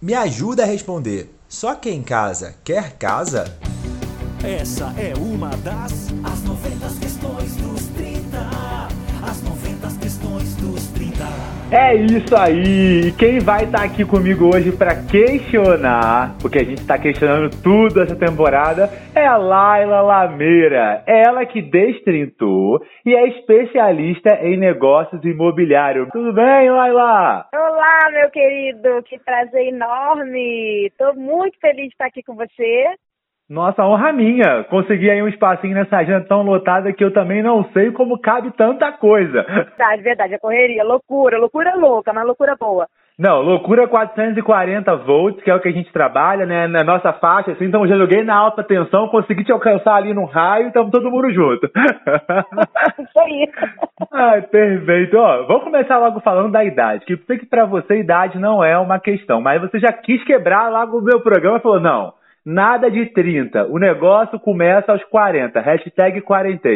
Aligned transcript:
Me 0.00 0.12
ajuda 0.12 0.62
a 0.62 0.66
responder. 0.66 1.34
Só 1.48 1.74
quem 1.74 2.02
casa 2.02 2.54
quer 2.62 2.98
casa? 2.98 3.56
Essa 4.44 4.92
é 4.98 5.14
uma 5.16 5.48
das 5.56 6.08
As 6.22 6.42
90 6.42 7.00
questões 7.00 7.15
É 11.78 11.94
isso 11.94 12.34
aí! 12.34 13.12
Quem 13.18 13.38
vai 13.38 13.64
estar 13.64 13.84
aqui 13.84 14.02
comigo 14.02 14.46
hoje 14.46 14.72
para 14.72 14.96
questionar, 15.04 16.34
porque 16.40 16.56
a 16.56 16.64
gente 16.64 16.80
está 16.80 16.96
questionando 16.98 17.50
tudo 17.62 18.00
essa 18.00 18.16
temporada, 18.16 18.88
é 19.14 19.26
a 19.26 19.36
Laila 19.36 20.00
Lameira. 20.00 21.04
Ela 21.06 21.44
que 21.44 21.60
destrintou 21.60 22.80
e 23.04 23.14
é 23.14 23.28
especialista 23.28 24.38
em 24.40 24.56
negócios 24.56 25.22
imobiliários. 25.22 26.08
Tudo 26.12 26.32
bem, 26.32 26.70
Laila? 26.70 27.44
Olá, 27.54 28.10
meu 28.10 28.30
querido, 28.30 29.02
que 29.02 29.18
prazer 29.18 29.68
enorme. 29.68 30.86
Estou 30.86 31.14
muito 31.14 31.60
feliz 31.60 31.88
de 31.88 31.92
estar 31.92 32.06
aqui 32.06 32.22
com 32.22 32.34
você. 32.34 32.86
Nossa, 33.48 33.84
honra 33.84 34.12
minha! 34.12 34.64
Consegui 34.64 35.08
aí 35.08 35.22
um 35.22 35.28
espacinho 35.28 35.74
nessa 35.74 35.98
agenda 35.98 36.26
tão 36.26 36.42
lotada 36.42 36.92
que 36.92 37.04
eu 37.04 37.12
também 37.12 37.44
não 37.44 37.62
sei 37.72 37.92
como 37.92 38.18
cabe 38.18 38.50
tanta 38.56 38.90
coisa. 38.90 39.44
Verdade, 39.76 40.02
verdade, 40.02 40.34
a 40.34 40.38
correria, 40.38 40.82
loucura, 40.82 41.38
loucura 41.38 41.76
louca, 41.76 42.12
mas 42.12 42.26
loucura 42.26 42.56
boa. 42.58 42.88
Não, 43.18 43.40
loucura 43.40 43.88
440 43.88 44.94
volts, 44.96 45.42
que 45.42 45.50
é 45.50 45.54
o 45.54 45.60
que 45.60 45.68
a 45.68 45.72
gente 45.72 45.90
trabalha, 45.90 46.44
né, 46.44 46.66
na 46.66 46.84
nossa 46.84 47.14
faixa, 47.14 47.52
assim, 47.52 47.64
então 47.64 47.82
eu 47.82 47.88
já 47.88 47.96
joguei 47.96 48.22
na 48.22 48.36
alta 48.36 48.62
tensão, 48.62 49.08
consegui 49.08 49.42
te 49.42 49.52
alcançar 49.52 49.94
ali 49.94 50.12
no 50.12 50.26
raio, 50.26 50.66
estamos 50.66 50.90
todo 50.90 51.10
mundo 51.10 51.32
junto. 51.32 51.66
Isso 53.00 53.18
aí. 53.18 53.50
Ai, 54.12 54.42
perfeito. 54.50 55.16
Ó, 55.16 55.46
vamos 55.46 55.64
começar 55.64 55.98
logo 55.98 56.20
falando 56.20 56.52
da 56.52 56.62
idade, 56.62 57.06
que 57.06 57.14
eu 57.14 57.18
sei 57.26 57.38
que 57.38 57.46
pra 57.46 57.64
você 57.64 58.00
idade 58.00 58.38
não 58.38 58.62
é 58.62 58.76
uma 58.76 59.00
questão, 59.00 59.40
mas 59.40 59.62
você 59.62 59.78
já 59.78 59.92
quis 59.92 60.22
quebrar 60.24 60.68
logo 60.68 60.98
o 60.98 61.02
meu 61.02 61.20
programa 61.20 61.56
e 61.56 61.62
falou, 61.62 61.80
não, 61.80 62.12
nada 62.46 62.88
de 62.88 63.06
30, 63.06 63.66
o 63.66 63.76
negócio 63.76 64.38
começa 64.38 64.92
aos 64.92 65.04
40, 65.06 65.60
hashtag 65.60 66.20
40. 66.20 66.68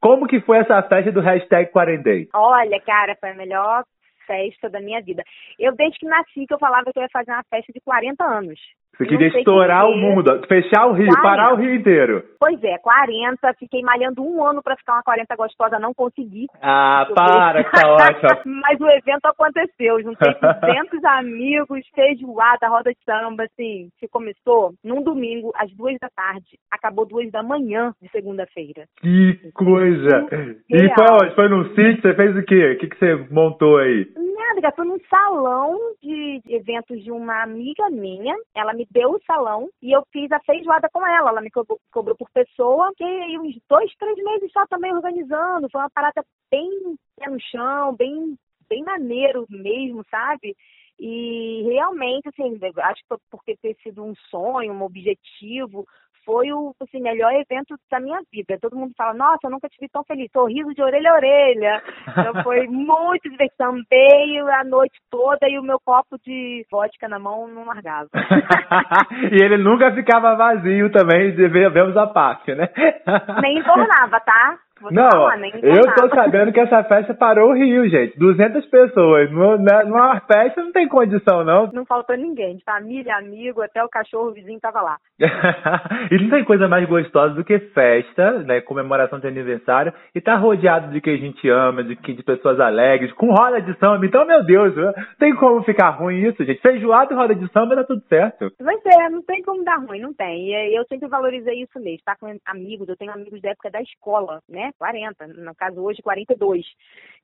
Como 0.00 0.28
que 0.28 0.40
foi 0.40 0.58
essa 0.58 0.80
festa 0.82 1.10
do 1.10 1.20
hashtag 1.20 1.72
40? 1.72 2.28
Olha, 2.32 2.80
cara, 2.80 3.16
foi 3.18 3.30
a 3.30 3.34
melhor 3.34 3.82
festa 4.24 4.70
da 4.70 4.80
minha 4.80 5.02
vida. 5.02 5.24
Eu, 5.58 5.74
desde 5.74 5.98
que 5.98 6.06
nasci, 6.06 6.46
que 6.46 6.54
eu 6.54 6.58
falava 6.58 6.92
que 6.92 6.98
eu 6.98 7.02
ia 7.02 7.08
fazer 7.12 7.32
uma 7.32 7.44
festa 7.50 7.72
de 7.72 7.80
40 7.80 8.24
anos. 8.24 8.60
Você 8.96 9.04
queria 9.06 9.28
estourar 9.28 9.84
o 9.84 9.92
porquê. 9.92 10.00
mundo, 10.00 10.46
fechar 10.48 10.86
o 10.86 10.92
Rio, 10.92 11.08
40. 11.08 11.22
parar 11.22 11.52
o 11.52 11.56
Rio 11.56 11.74
inteiro. 11.74 12.24
Pois 12.40 12.62
é, 12.64 12.78
40, 12.78 13.54
fiquei 13.58 13.82
malhando 13.82 14.22
um 14.22 14.44
ano 14.44 14.62
pra 14.62 14.76
ficar 14.76 14.94
uma 14.94 15.02
40 15.02 15.36
gostosa, 15.36 15.78
não 15.78 15.92
consegui. 15.92 16.46
Ah, 16.62 17.06
para, 17.14 17.64
que 17.64 17.70
tá 17.70 17.88
ótimo. 17.88 18.54
Mas 18.62 18.80
o 18.80 18.88
evento 18.88 19.26
aconteceu, 19.26 20.02
juntei 20.02 20.32
200 20.62 21.04
amigos, 21.04 21.80
feijoada, 21.94 22.68
roda 22.68 22.90
de 22.90 22.98
samba, 23.04 23.44
assim, 23.44 23.88
que 23.98 24.08
começou 24.08 24.72
num 24.82 25.02
domingo, 25.02 25.52
às 25.56 25.70
duas 25.72 25.96
da 26.00 26.08
tarde, 26.08 26.58
acabou 26.70 27.06
duas 27.06 27.30
da 27.30 27.42
manhã 27.42 27.92
de 28.00 28.08
segunda-feira. 28.10 28.86
Que 29.00 29.50
coisa! 29.54 30.26
E 30.70 30.76
Real. 30.76 30.94
foi 30.94 31.06
onde? 31.10 31.34
Foi 31.34 31.48
num 31.48 31.64
sítio? 31.74 32.02
Você 32.02 32.14
fez 32.14 32.36
o 32.36 32.42
quê? 32.42 32.72
O 32.72 32.78
que, 32.78 32.88
que 32.88 32.98
você 32.98 33.14
montou 33.30 33.78
aí? 33.78 34.06
Nada, 34.16 34.60
cara, 34.62 34.74
foi 34.76 34.86
num 34.86 34.98
salão 35.10 35.78
de 36.02 36.40
eventos 36.48 37.02
de 37.02 37.10
uma 37.10 37.42
amiga 37.42 37.88
minha, 37.90 38.34
ela 38.54 38.72
me 38.72 38.85
deu 38.90 39.10
o 39.10 39.22
salão 39.24 39.68
e 39.82 39.92
eu 39.92 40.04
fiz 40.12 40.30
a 40.32 40.40
feijoada 40.40 40.88
com 40.92 41.06
ela, 41.06 41.30
ela 41.30 41.40
me 41.40 41.50
cobrou, 41.50 41.78
cobrou 41.90 42.16
por 42.16 42.30
pessoa, 42.30 42.90
fiquei 42.90 43.22
aí 43.22 43.38
uns 43.38 43.56
dois, 43.68 43.94
três 43.96 44.16
meses 44.16 44.52
só 44.52 44.66
também 44.66 44.94
organizando, 44.94 45.68
foi 45.70 45.80
uma 45.80 45.90
parada 45.90 46.24
bem 46.50 46.70
pé 47.16 47.30
no 47.30 47.40
chão, 47.40 47.94
bem, 47.96 48.38
bem 48.68 48.82
maneiro 48.82 49.46
mesmo, 49.48 50.04
sabe? 50.10 50.56
E 50.98 51.62
realmente, 51.64 52.28
assim, 52.28 52.58
acho 52.82 53.02
que 53.02 53.16
porque 53.30 53.56
ter 53.56 53.76
sido 53.82 54.02
um 54.02 54.14
sonho, 54.30 54.72
um 54.72 54.82
objetivo, 54.82 55.86
foi 56.26 56.52
o 56.52 56.74
assim, 56.82 57.00
melhor 57.00 57.32
evento 57.32 57.76
da 57.90 58.00
minha 58.00 58.20
vida. 58.32 58.58
Todo 58.60 58.76
mundo 58.76 58.92
fala, 58.98 59.14
nossa, 59.14 59.38
eu 59.44 59.50
nunca 59.50 59.68
te 59.68 59.78
vi 59.80 59.88
tão 59.88 60.02
feliz, 60.04 60.28
sorriso 60.32 60.74
de 60.74 60.82
orelha 60.82 61.12
a 61.12 61.14
orelha. 61.14 61.82
Então 62.08 62.42
foi 62.42 62.66
muito 62.66 63.30
diversão, 63.30 63.76
Também 63.88 64.40
a 64.40 64.64
noite 64.64 64.98
toda 65.10 65.48
e 65.48 65.58
o 65.58 65.62
meu 65.62 65.78
copo 65.84 66.18
de 66.24 66.66
vodka 66.70 67.08
na 67.08 67.18
mão 67.18 67.46
não 67.46 67.64
largava. 67.64 68.08
e 69.32 69.42
ele 69.42 69.56
nunca 69.58 69.92
ficava 69.92 70.34
vazio 70.34 70.90
também, 70.90 71.34
devemos 71.34 71.96
a 71.96 72.06
parte, 72.08 72.54
né? 72.54 72.68
nem 73.40 73.58
entornava, 73.58 74.18
tá? 74.20 74.58
Te 74.76 74.94
Não, 74.94 75.08
falar, 75.10 75.38
eu 75.62 75.94
tô 75.94 76.14
sabendo 76.14 76.52
que 76.52 76.60
essa 76.60 76.84
festa 76.84 77.14
parou 77.14 77.50
o 77.50 77.54
Rio, 77.54 77.88
gente. 77.88 78.18
200 78.18 78.66
pessoas. 78.66 79.30
Numa, 79.30 79.56
na- 79.56 79.84
numa 79.84 80.20
festa 80.20 80.62
não 80.62 80.70
tem 80.70 80.86
condição, 80.86 81.42
não. 81.44 81.70
Não 81.72 81.86
faltou 81.86 82.14
ninguém, 82.14 82.56
de 82.56 82.62
família, 82.64 83.16
amigo, 83.16 83.62
até 83.62 83.82
o 83.82 83.88
cachorro 83.88 84.32
vizinho 84.32 84.60
tava 84.60 84.82
lá. 84.82 84.98
e 86.10 86.18
não 86.22 86.30
tem 86.30 86.44
coisa 86.44 86.68
mais 86.68 86.86
gostosa 86.88 87.34
do 87.34 87.44
que 87.44 87.58
festa, 87.58 88.40
né? 88.42 88.60
Comemoração 88.60 89.18
de 89.18 89.26
aniversário 89.26 89.92
e 90.14 90.20
tá 90.20 90.36
rodeado 90.36 90.92
de 90.92 91.00
quem 91.00 91.14
a 91.14 91.18
gente 91.18 91.48
ama, 91.48 91.82
de, 91.82 91.96
que- 91.96 92.12
de 92.12 92.22
pessoas 92.22 92.60
alegres, 92.60 93.12
com 93.14 93.30
roda 93.32 93.60
de 93.60 93.72
samba. 93.78 94.04
Então, 94.04 94.26
meu 94.26 94.44
Deus, 94.44 94.76
não 94.76 94.92
tem 95.18 95.34
como 95.36 95.62
ficar 95.62 95.90
ruim 95.90 96.22
isso, 96.28 96.44
gente. 96.44 96.60
Feijoada 96.60 97.12
e 97.12 97.16
roda 97.16 97.34
de 97.34 97.50
samba 97.50 97.76
dá 97.76 97.84
tudo 97.84 98.02
certo. 98.08 98.52
Mas 98.60 98.80
é, 98.84 99.08
não 99.08 99.22
tem 99.22 99.42
como 99.42 99.64
dar 99.64 99.76
ruim, 99.78 100.00
não 100.00 100.12
tem. 100.12 100.48
E 100.50 100.76
eu 100.78 100.84
sempre 100.86 101.08
valorizei 101.08 101.62
isso 101.62 101.78
mesmo, 101.78 101.96
estar 101.96 102.16
com 102.16 102.26
amigos, 102.46 102.88
eu 102.88 102.96
tenho 102.96 103.12
amigos 103.12 103.40
da 103.40 103.50
época 103.50 103.70
da 103.70 103.80
escola, 103.80 104.40
né? 104.48 104.70
40, 104.78 105.26
no 105.28 105.54
caso 105.54 105.80
hoje 105.80 106.02
42. 106.02 106.62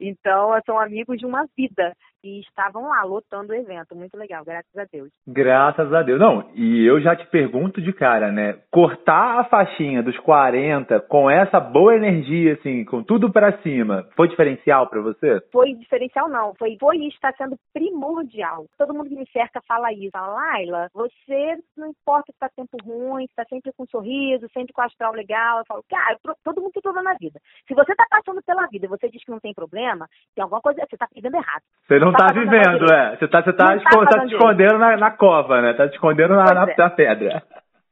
Então, 0.00 0.50
são 0.64 0.78
amigos 0.80 1.18
de 1.18 1.26
uma 1.26 1.44
vida 1.56 1.92
e 2.24 2.40
estavam 2.40 2.88
lá 2.88 3.02
lotando 3.02 3.52
o 3.52 3.56
evento, 3.56 3.96
muito 3.96 4.16
legal, 4.16 4.44
graças 4.44 4.76
a 4.76 4.84
Deus. 4.90 5.10
Graças 5.26 5.92
a 5.92 6.02
Deus. 6.02 6.20
Não, 6.20 6.50
e 6.54 6.84
eu 6.86 7.00
já 7.00 7.16
te 7.16 7.26
pergunto 7.26 7.81
de 7.82 7.92
cara, 7.92 8.30
né? 8.32 8.56
Cortar 8.70 9.40
a 9.40 9.44
faixinha 9.44 10.02
dos 10.02 10.16
40 10.18 11.00
com 11.00 11.28
essa 11.30 11.60
boa 11.60 11.94
energia, 11.94 12.54
assim, 12.54 12.84
com 12.84 13.02
tudo 13.02 13.30
pra 13.32 13.58
cima, 13.58 14.06
foi 14.16 14.28
diferencial 14.28 14.86
pra 14.88 15.00
você? 15.00 15.40
Foi 15.52 15.74
diferencial 15.74 16.28
não, 16.28 16.54
foi, 16.54 16.76
foi 16.80 16.96
e 16.98 17.08
está 17.08 17.32
sendo 17.32 17.56
primordial. 17.74 18.66
Todo 18.78 18.94
mundo 18.94 19.08
que 19.08 19.16
me 19.16 19.26
cerca 19.32 19.60
fala 19.66 19.92
isso, 19.92 20.10
fala, 20.12 20.34
Laila, 20.34 20.88
você 20.94 21.56
não 21.76 21.88
importa 21.88 22.32
se 22.32 22.38
tá 22.38 22.48
tempo 22.54 22.76
ruim, 22.84 23.26
se 23.26 23.34
tá 23.34 23.44
sempre 23.48 23.72
com 23.76 23.82
um 23.84 23.86
sorriso, 23.86 24.48
sempre 24.52 24.72
com 24.72 24.82
astral 24.82 25.12
legal. 25.12 25.58
Eu 25.58 25.64
falo, 25.66 25.84
cara, 25.88 26.16
todo 26.44 26.60
mundo 26.60 26.72
tem 26.72 26.82
problema 26.82 27.10
na 27.12 27.18
vida. 27.18 27.38
Se 27.66 27.74
você 27.74 27.94
tá 27.94 28.04
passando 28.10 28.42
pela 28.42 28.66
vida 28.68 28.86
e 28.86 28.88
você 28.88 29.08
diz 29.08 29.24
que 29.24 29.30
não 29.30 29.40
tem 29.40 29.52
problema, 29.54 30.06
tem 30.34 30.42
alguma 30.42 30.60
coisa, 30.60 30.82
você 30.88 30.96
tá 30.96 31.06
vivendo 31.14 31.34
errado. 31.34 31.62
Você 31.86 31.98
não 31.98 32.12
Tá 32.12 32.18
tá, 32.18 32.28
fazendo 32.28 32.50
vivendo, 32.50 32.92
é. 32.92 33.16
Você 33.16 33.28
tá, 33.28 33.42
você 33.42 33.52
tá, 33.52 33.64
Não 33.64 33.82
tá 33.82 33.90
esco- 33.90 34.04
tá 34.04 34.10
fazendo 34.12 34.28
te 34.28 34.34
escondendo 34.34 34.78
na, 34.78 34.96
na 34.96 35.10
cova, 35.10 35.60
né? 35.62 35.72
Tá 35.74 35.88
te 35.88 35.94
escondendo 35.94 36.34
na, 36.34 36.44
na, 36.54 36.70
é. 36.70 36.74
na 36.76 36.90
pedra. 36.90 37.42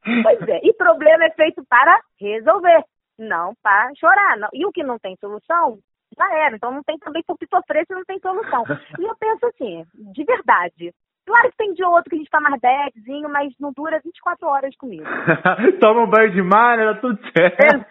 Pois 0.03 0.41
é, 0.49 0.59
e 0.63 0.73
problema 0.73 1.25
é 1.25 1.31
feito 1.31 1.63
para 1.69 1.99
resolver, 2.19 2.83
não 3.17 3.53
para 3.61 3.91
chorar. 3.95 4.37
Não. 4.37 4.49
E 4.53 4.65
o 4.65 4.71
que 4.71 4.83
não 4.83 4.97
tem 4.97 5.15
solução, 5.17 5.79
já 6.17 6.45
era. 6.45 6.55
Então 6.55 6.71
não 6.71 6.83
tem 6.83 6.97
também 6.97 7.23
por 7.25 7.37
que 7.37 7.47
sofrer 7.47 7.85
se 7.85 7.93
não 7.93 8.03
tem 8.05 8.19
solução. 8.19 8.63
E 8.99 9.03
eu 9.03 9.15
penso 9.19 9.45
assim, 9.45 9.85
de 9.93 10.23
verdade. 10.23 10.93
Claro 11.25 11.51
que 11.51 11.57
tem 11.57 11.73
de 11.73 11.83
outro 11.83 12.09
que 12.09 12.15
a 12.15 12.17
gente 12.17 12.29
tá 12.29 12.41
mais 12.41 12.59
badzinho, 12.59 13.29
mas 13.29 13.53
não 13.59 13.71
dura 13.71 14.01
24 14.03 14.47
horas 14.47 14.75
comigo. 14.75 15.05
Toma 15.79 16.01
um 16.01 16.09
banho 16.09 16.31
de 16.31 16.41
mar, 16.41 16.77
né? 16.77 16.93
Tá 16.93 16.99
tudo 16.99 17.19
certo. 17.31 17.85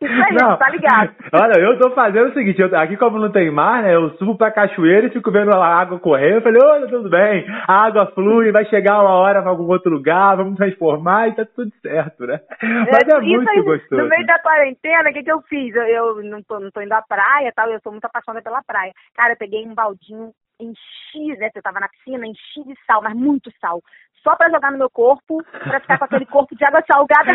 Isso 0.00 0.22
aí, 0.22 0.58
tá 0.58 0.68
ligado? 0.70 1.14
Olha, 1.32 1.60
eu 1.60 1.78
tô 1.78 1.90
fazendo 1.90 2.30
o 2.30 2.32
seguinte, 2.34 2.60
eu- 2.60 2.76
aqui 2.78 2.96
como 2.96 3.18
não 3.18 3.30
tem 3.30 3.50
mar, 3.50 3.82
né? 3.82 3.94
Eu 3.94 4.10
subo 4.16 4.36
pra 4.36 4.50
cachoeira 4.50 5.06
e 5.06 5.10
fico 5.10 5.30
vendo 5.30 5.52
a 5.52 5.66
água 5.66 5.98
correr. 5.98 6.36
Eu 6.36 6.42
falei, 6.42 6.60
olha, 6.62 6.86
tudo 6.88 7.08
bem, 7.08 7.44
a 7.66 7.84
água 7.86 8.06
flui, 8.14 8.52
vai 8.52 8.64
chegar 8.66 9.00
uma 9.00 9.14
hora 9.14 9.40
pra 9.42 9.50
algum 9.50 9.64
outro 9.70 9.90
lugar, 9.90 10.36
vamos 10.36 10.56
transformar 10.56 11.28
e 11.28 11.34
tá 11.34 11.44
tudo 11.44 11.70
certo, 11.82 12.26
né? 12.26 12.40
Mas 12.62 12.88
é, 13.08 13.18
isso 13.18 13.20
muito 13.22 13.50
aí, 13.50 13.62
gostoso. 13.62 14.02
No 14.02 14.08
meio 14.08 14.26
da 14.26 14.38
quarentena, 14.38 15.10
o 15.10 15.12
que, 15.12 15.22
que 15.22 15.32
eu 15.32 15.40
fiz? 15.42 15.74
Eu, 15.74 15.84
eu 15.84 16.22
não, 16.24 16.42
tô, 16.42 16.58
não 16.60 16.70
tô 16.70 16.80
indo 16.80 16.92
à 16.92 17.02
praia 17.02 17.52
tal, 17.54 17.68
eu 17.70 17.80
sou 17.80 17.92
muito 17.92 18.04
apaixonada 18.04 18.42
pela 18.42 18.62
praia. 18.62 18.92
Cara, 19.16 19.32
eu 19.32 19.36
peguei 19.36 19.66
um 19.66 19.74
baldinho, 19.74 20.30
enchi, 20.60 21.38
né? 21.38 21.50
Você 21.52 21.62
tava 21.62 21.80
na 21.80 21.88
piscina, 21.88 22.26
enchi 22.26 22.64
de 22.66 22.74
sal, 22.86 23.02
mas 23.02 23.14
muito 23.14 23.50
sal. 23.60 23.80
Só 24.22 24.36
pra 24.36 24.50
jogar 24.50 24.72
no 24.72 24.78
meu 24.78 24.90
corpo, 24.90 25.42
pra 25.64 25.80
ficar 25.80 25.98
com 25.98 26.04
aquele 26.04 26.26
corpo 26.26 26.54
de 26.56 26.64
água 26.64 26.82
salgada. 26.90 27.32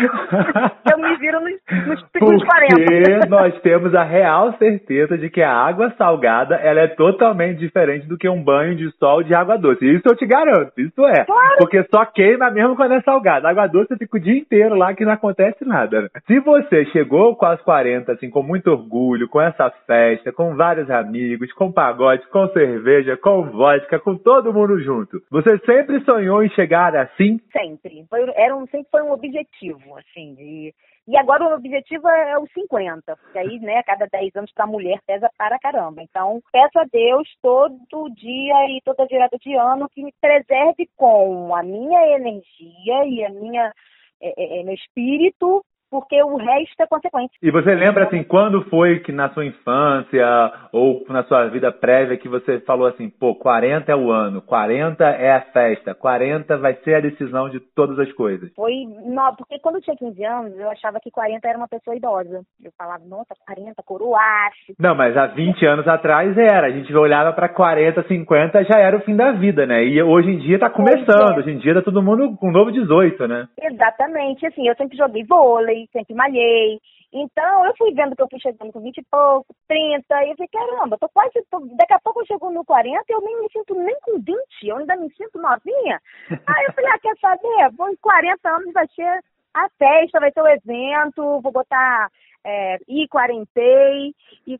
eu 0.90 0.98
me 0.98 1.16
viro 1.16 1.40
nos, 1.40 1.52
nos, 1.86 2.04
nos 2.20 2.44
40. 2.44 2.74
Porque 2.74 3.26
nós 3.28 3.60
temos 3.60 3.94
a 3.94 4.02
real 4.02 4.52
certeza 4.58 5.16
de 5.16 5.30
que 5.30 5.42
a 5.42 5.52
água 5.52 5.92
salgada 5.96 6.56
ela 6.56 6.80
é 6.80 6.88
totalmente 6.88 7.58
diferente 7.58 8.06
do 8.06 8.18
que 8.18 8.28
um 8.28 8.42
banho 8.42 8.74
de 8.76 8.90
sol 8.98 9.22
de 9.22 9.34
água 9.34 9.56
doce. 9.56 9.84
Isso 9.84 10.06
eu 10.06 10.16
te 10.16 10.26
garanto, 10.26 10.72
isso 10.78 11.04
é. 11.06 11.24
Claro. 11.24 11.56
Porque 11.58 11.84
só 11.90 12.04
queima 12.04 12.50
mesmo 12.50 12.76
quando 12.76 12.94
é 12.94 13.00
salgada. 13.02 13.48
Água 13.48 13.66
doce 13.66 13.88
você 13.88 13.96
fica 13.98 14.16
o 14.16 14.20
dia 14.20 14.38
inteiro 14.38 14.74
lá 14.74 14.94
que 14.94 15.04
não 15.04 15.12
acontece 15.12 15.64
nada. 15.64 16.02
né? 16.02 16.08
Se 16.26 16.40
você 16.40 16.84
chegou 16.86 17.36
com 17.36 17.46
as 17.46 17.60
40, 17.62 18.12
assim, 18.12 18.30
com 18.30 18.42
muito 18.42 18.70
orgulho, 18.70 19.28
com 19.28 19.40
essa 19.40 19.70
festa, 19.86 20.32
com 20.32 20.54
vários 20.56 20.90
amigos, 20.90 21.52
com 21.52 21.70
pagode, 21.72 22.26
com 22.28 22.48
cerveja, 22.48 23.16
com 23.16 23.42
vodka, 23.44 23.98
com 23.98 24.16
todo 24.16 24.52
mundo 24.52 24.80
junto, 24.80 25.20
você 25.30 25.58
sempre 25.58 26.00
sonhou 26.04 26.42
em 26.42 26.48
chegar 26.50 26.73
assim? 26.74 27.40
Sempre. 27.52 28.06
Foi, 28.08 28.20
era 28.34 28.56
um, 28.56 28.66
sempre 28.66 28.88
foi 28.90 29.02
um 29.02 29.12
objetivo, 29.12 29.96
assim, 29.96 30.34
de 30.34 30.74
E 31.06 31.16
agora 31.16 31.44
o 31.44 31.54
objetivo 31.54 32.08
é 32.08 32.38
os 32.38 32.50
50, 32.52 33.16
porque 33.16 33.38
aí, 33.38 33.58
né, 33.60 33.82
cada 33.82 34.06
10 34.06 34.36
anos 34.36 34.52
para 34.52 34.64
a 34.64 34.68
mulher 34.68 34.98
pesa 35.06 35.30
para 35.36 35.58
caramba. 35.58 36.02
Então, 36.02 36.40
peço 36.52 36.78
a 36.78 36.84
Deus 36.84 37.28
todo 37.42 38.14
dia 38.14 38.54
e 38.68 38.80
toda 38.84 39.06
virada 39.06 39.36
de 39.38 39.54
ano 39.54 39.88
que 39.88 40.02
me 40.02 40.12
preserve 40.20 40.88
com 40.96 41.54
a 41.54 41.62
minha 41.62 42.16
energia 42.16 43.04
e 43.06 43.24
a 43.24 43.30
minha, 43.30 43.72
é, 44.20 44.60
é, 44.60 44.62
meu 44.62 44.74
espírito 44.74 45.64
porque 45.94 46.20
o 46.24 46.36
resto 46.36 46.80
é 46.80 46.86
consequência. 46.88 47.38
E 47.40 47.52
você 47.52 47.72
lembra 47.72 48.06
assim, 48.06 48.24
quando 48.24 48.68
foi 48.68 48.98
que 48.98 49.12
na 49.12 49.28
sua 49.28 49.46
infância 49.46 50.26
ou 50.72 51.04
na 51.08 51.22
sua 51.22 51.46
vida 51.46 51.70
prévia 51.70 52.16
que 52.16 52.28
você 52.28 52.58
falou 52.58 52.88
assim, 52.88 53.08
pô, 53.08 53.36
40 53.36 53.92
é 53.92 53.94
o 53.94 54.10
ano, 54.10 54.42
40 54.42 55.04
é 55.04 55.36
a 55.36 55.40
festa, 55.40 55.94
40 55.94 56.58
vai 56.58 56.74
ser 56.82 56.96
a 56.96 57.00
decisão 57.00 57.48
de 57.48 57.60
todas 57.60 57.96
as 58.00 58.12
coisas? 58.14 58.52
Foi, 58.56 58.72
não, 59.06 59.36
porque 59.36 59.60
quando 59.60 59.76
eu 59.76 59.82
tinha 59.82 59.96
15 59.96 60.24
anos, 60.24 60.58
eu 60.58 60.68
achava 60.68 60.98
que 60.98 61.12
40 61.12 61.46
era 61.46 61.56
uma 61.56 61.68
pessoa 61.68 61.96
idosa. 61.96 62.42
Eu 62.64 62.72
falava, 62.76 63.04
nossa, 63.04 63.32
40, 63.46 63.80
coroache. 63.84 64.74
Não, 64.76 64.96
mas 64.96 65.16
há 65.16 65.28
20 65.28 65.64
anos 65.64 65.86
atrás 65.86 66.36
era, 66.36 66.66
a 66.66 66.70
gente 66.72 66.92
olhava 66.92 67.32
para 67.32 67.48
40, 67.48 68.02
50, 68.02 68.64
já 68.64 68.80
era 68.80 68.96
o 68.96 69.02
fim 69.02 69.14
da 69.14 69.30
vida, 69.30 69.64
né? 69.64 69.84
E 69.84 70.02
hoje 70.02 70.30
em 70.30 70.38
dia 70.38 70.58
tá 70.58 70.68
começando, 70.68 71.34
é. 71.34 71.38
hoje 71.38 71.52
em 71.52 71.58
dia 71.58 71.74
tá 71.74 71.82
todo 71.82 72.02
mundo 72.02 72.36
com 72.36 72.48
um 72.48 72.52
novo 72.52 72.72
18, 72.72 73.28
né? 73.28 73.46
Exatamente, 73.62 74.44
assim, 74.44 74.66
eu 74.66 74.74
sempre 74.74 74.96
joguei 74.96 75.22
vôlei, 75.24 75.83
sempre 75.92 76.14
malhei. 76.14 76.80
Então, 77.12 77.64
eu 77.64 77.72
fui 77.76 77.94
vendo 77.94 78.16
que 78.16 78.22
eu 78.22 78.28
fui 78.28 78.40
chegando 78.40 78.72
com 78.72 78.80
20 78.80 78.98
e 78.98 79.04
pouco, 79.04 79.54
30, 79.68 80.24
e 80.24 80.30
eu 80.30 80.36
falei, 80.36 80.48
caramba, 80.48 80.98
tô 80.98 81.08
quase, 81.10 81.32
tô, 81.48 81.60
daqui 81.76 81.94
a 81.94 82.00
pouco 82.00 82.20
eu 82.20 82.26
chego 82.26 82.50
no 82.50 82.64
40 82.64 83.04
e 83.08 83.12
eu 83.12 83.20
nem 83.20 83.40
me 83.40 83.48
sinto 83.52 83.74
nem 83.74 83.96
com 84.00 84.18
20, 84.18 84.36
eu 84.64 84.76
ainda 84.78 84.96
me 84.96 85.08
sinto 85.14 85.38
novinha. 85.38 86.00
Aí 86.28 86.64
eu 86.66 86.72
falei, 86.72 86.90
ah, 86.90 86.98
quer 86.98 87.16
saber? 87.18 87.70
Bom, 87.72 87.88
em 87.88 87.96
40 87.96 88.48
anos 88.48 88.72
vai 88.72 88.88
ser 88.88 89.20
a 89.54 89.68
festa, 89.78 90.18
vai 90.18 90.32
ter 90.32 90.42
o 90.42 90.48
evento, 90.48 91.40
vou 91.40 91.52
botar 91.52 92.10
é, 92.44 92.76
e 92.88 93.06
quarentei, 93.08 94.12
e 94.46 94.58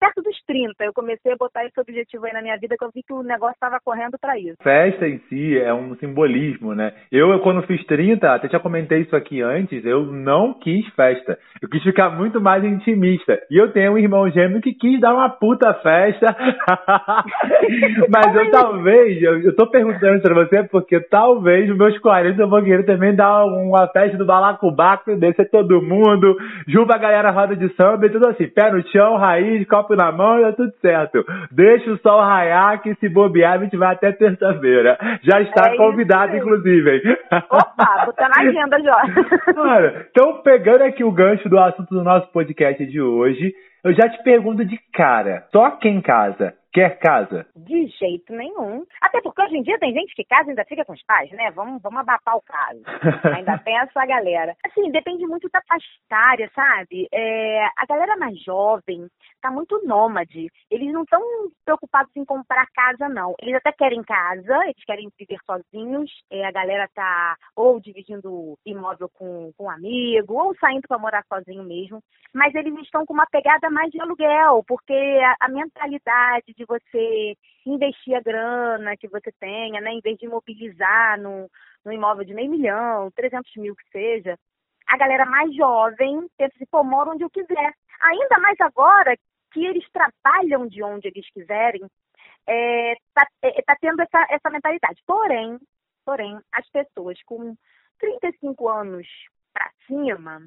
perto 0.00 0.22
dos 0.22 0.36
30 0.46 0.84
eu 0.84 0.92
comecei 0.92 1.32
a 1.32 1.36
botar 1.36 1.64
esse 1.64 1.80
objetivo 1.80 2.26
aí 2.26 2.32
na 2.32 2.42
minha 2.42 2.56
vida, 2.56 2.76
que 2.76 2.84
eu 2.84 2.90
vi 2.94 3.02
que 3.02 3.12
o 3.12 3.22
negócio 3.22 3.54
estava 3.54 3.78
correndo 3.84 4.18
para 4.20 4.38
isso. 4.38 4.56
Festa 4.62 5.06
em 5.06 5.18
si 5.28 5.58
é 5.58 5.72
um 5.72 5.94
simbolismo, 5.96 6.74
né? 6.74 6.92
Eu, 7.10 7.38
quando 7.40 7.66
fiz 7.66 7.84
30, 7.86 8.32
até 8.32 8.48
já 8.48 8.58
comentei 8.58 9.00
isso 9.00 9.16
aqui 9.16 9.40
antes, 9.42 9.84
eu 9.84 10.04
não 10.06 10.54
quis 10.54 10.86
festa. 10.94 11.38
Eu 11.60 11.68
quis 11.68 11.82
ficar 11.82 12.10
muito 12.10 12.40
mais 12.40 12.64
intimista. 12.64 13.38
E 13.50 13.56
eu 13.56 13.72
tenho 13.72 13.92
um 13.92 13.98
irmão 13.98 14.30
gêmeo 14.30 14.60
que 14.60 14.74
quis 14.74 15.00
dar 15.00 15.14
uma 15.14 15.30
puta 15.30 15.72
festa. 15.74 16.36
Mas 18.08 18.34
eu 18.34 18.50
talvez, 18.50 19.22
eu, 19.22 19.40
eu 19.42 19.56
tô 19.56 19.70
perguntando 19.70 20.20
pra 20.20 20.34
você, 20.34 20.64
porque 20.64 21.00
talvez 21.00 21.68
nos 21.68 21.78
meus 21.78 21.98
40 21.98 22.40
eu 22.40 22.48
vou 22.48 22.62
querer 22.62 22.84
também 22.84 23.14
dar 23.14 23.44
uma 23.44 23.86
festa 23.88 24.16
do 24.16 24.26
balacobaco, 24.26 25.16
descer 25.16 25.48
todo 25.50 25.82
mundo, 25.82 26.36
junto 26.66 26.92
a 27.12 27.22
galera 27.22 27.30
roda 27.30 27.56
de 27.56 27.68
samba 27.74 28.06
e 28.06 28.10
tudo 28.10 28.28
assim, 28.28 28.48
pé 28.48 28.70
no 28.70 28.82
chão, 28.88 29.16
raiz, 29.16 29.66
copo 29.68 29.94
na 29.94 30.10
mão, 30.10 30.40
tá 30.42 30.52
tudo 30.52 30.72
certo. 30.80 31.24
Deixa 31.50 31.90
o 31.90 31.98
sol 31.98 32.20
raiar 32.20 32.80
que 32.82 32.94
se 32.96 33.08
bobear 33.08 33.54
a 33.54 33.58
gente 33.58 33.76
vai 33.76 33.94
até 33.94 34.12
terça-feira. 34.12 34.98
Já 35.22 35.40
está 35.40 35.72
é 35.72 35.76
convidado, 35.76 36.36
inclusive. 36.36 37.18
Opa, 37.50 38.04
botar 38.06 38.28
na 38.28 38.48
agenda 38.48 38.80
já. 38.80 39.02
Mano, 39.54 39.92
então 40.10 40.42
pegando 40.42 40.84
aqui 40.84 41.04
o 41.04 41.12
gancho 41.12 41.48
do 41.48 41.58
assunto 41.58 41.94
do 41.94 42.02
nosso 42.02 42.30
podcast 42.32 42.84
de 42.86 43.00
hoje, 43.00 43.52
eu 43.84 43.92
já 43.92 44.08
te 44.08 44.22
pergunto 44.22 44.64
de 44.64 44.78
cara, 44.92 45.44
só 45.52 45.72
quem 45.72 46.00
casa 46.00 46.54
quer 46.72 46.98
casa? 46.98 47.46
De 47.54 47.86
jeito 47.86 48.32
nenhum. 48.32 48.84
Até 49.00 49.20
porque 49.20 49.42
hoje 49.42 49.56
em 49.56 49.62
dia 49.62 49.78
tem 49.78 49.92
gente 49.92 50.14
que 50.14 50.24
casa 50.24 50.48
e 50.48 50.50
ainda 50.50 50.64
fica 50.64 50.84
com 50.84 50.92
os 50.92 51.04
pais, 51.04 51.30
né? 51.32 51.50
Vamos, 51.52 51.80
vamos 51.82 52.00
abafar 52.00 52.36
o 52.36 52.42
caso. 52.42 52.82
ainda 53.36 53.58
tem 53.58 53.78
essa 53.78 54.06
galera. 54.06 54.56
Assim, 54.64 54.90
depende 54.90 55.26
muito 55.26 55.48
da 55.52 55.60
faixa 55.68 55.86
etária, 56.06 56.50
sabe? 56.54 57.06
É, 57.12 57.64
a 57.76 57.86
galera 57.86 58.16
mais 58.16 58.40
jovem 58.42 59.06
tá 59.40 59.50
muito 59.50 59.84
nômade. 59.84 60.48
Eles 60.70 60.92
não 60.92 61.02
estão 61.02 61.20
preocupados 61.64 62.14
em 62.16 62.24
comprar 62.24 62.66
casa, 62.74 63.08
não. 63.08 63.34
Eles 63.40 63.54
até 63.56 63.72
querem 63.72 64.02
casa, 64.02 64.64
eles 64.64 64.84
querem 64.86 65.10
viver 65.18 65.38
sozinhos. 65.44 66.10
É, 66.30 66.46
a 66.46 66.52
galera 66.52 66.88
tá 66.94 67.36
ou 67.54 67.80
dividindo 67.80 68.56
imóvel 68.64 69.08
com, 69.12 69.52
com 69.56 69.64
um 69.64 69.70
amigo, 69.70 70.34
ou 70.34 70.54
saindo 70.56 70.86
para 70.88 70.98
morar 70.98 71.24
sozinho 71.28 71.64
mesmo. 71.64 72.00
Mas 72.32 72.54
eles 72.54 72.74
estão 72.80 73.04
com 73.04 73.12
uma 73.12 73.26
pegada 73.26 73.68
mais 73.68 73.90
de 73.90 74.00
aluguel, 74.00 74.64
porque 74.66 74.92
a, 74.92 75.46
a 75.46 75.48
mentalidade 75.48 76.54
de 76.56 76.61
de 76.62 76.66
você 76.66 77.36
investir 77.66 78.14
a 78.14 78.20
grana 78.20 78.96
que 78.96 79.08
você 79.08 79.32
tenha, 79.38 79.80
né, 79.80 79.92
em 79.92 80.00
vez 80.00 80.16
de 80.18 80.26
imobilizar 80.26 81.20
no, 81.20 81.50
no 81.84 81.92
imóvel 81.92 82.24
de 82.24 82.34
meio 82.34 82.50
milhão, 82.50 83.10
300 83.10 83.50
mil 83.56 83.74
que 83.74 83.88
seja, 83.90 84.38
a 84.86 84.96
galera 84.96 85.26
mais 85.26 85.54
jovem 85.54 86.26
pensa 86.36 86.54
assim, 86.54 86.66
pô, 86.70 86.82
mora 86.84 87.10
onde 87.10 87.24
eu 87.24 87.30
quiser. 87.30 87.72
Ainda 88.02 88.38
mais 88.38 88.60
agora 88.60 89.16
que 89.52 89.64
eles 89.64 89.84
trabalham 89.90 90.66
de 90.66 90.82
onde 90.82 91.08
eles 91.08 91.28
quiserem, 91.30 91.82
é, 92.46 92.94
tá, 93.14 93.26
é, 93.42 93.62
tá 93.62 93.76
tendo 93.80 94.00
essa, 94.00 94.26
essa 94.30 94.50
mentalidade. 94.50 95.00
Porém, 95.06 95.58
porém, 96.04 96.38
as 96.52 96.68
pessoas 96.70 97.20
com 97.24 97.54
35 97.98 98.68
anos 98.68 99.06
para 99.52 99.70
cima, 99.86 100.42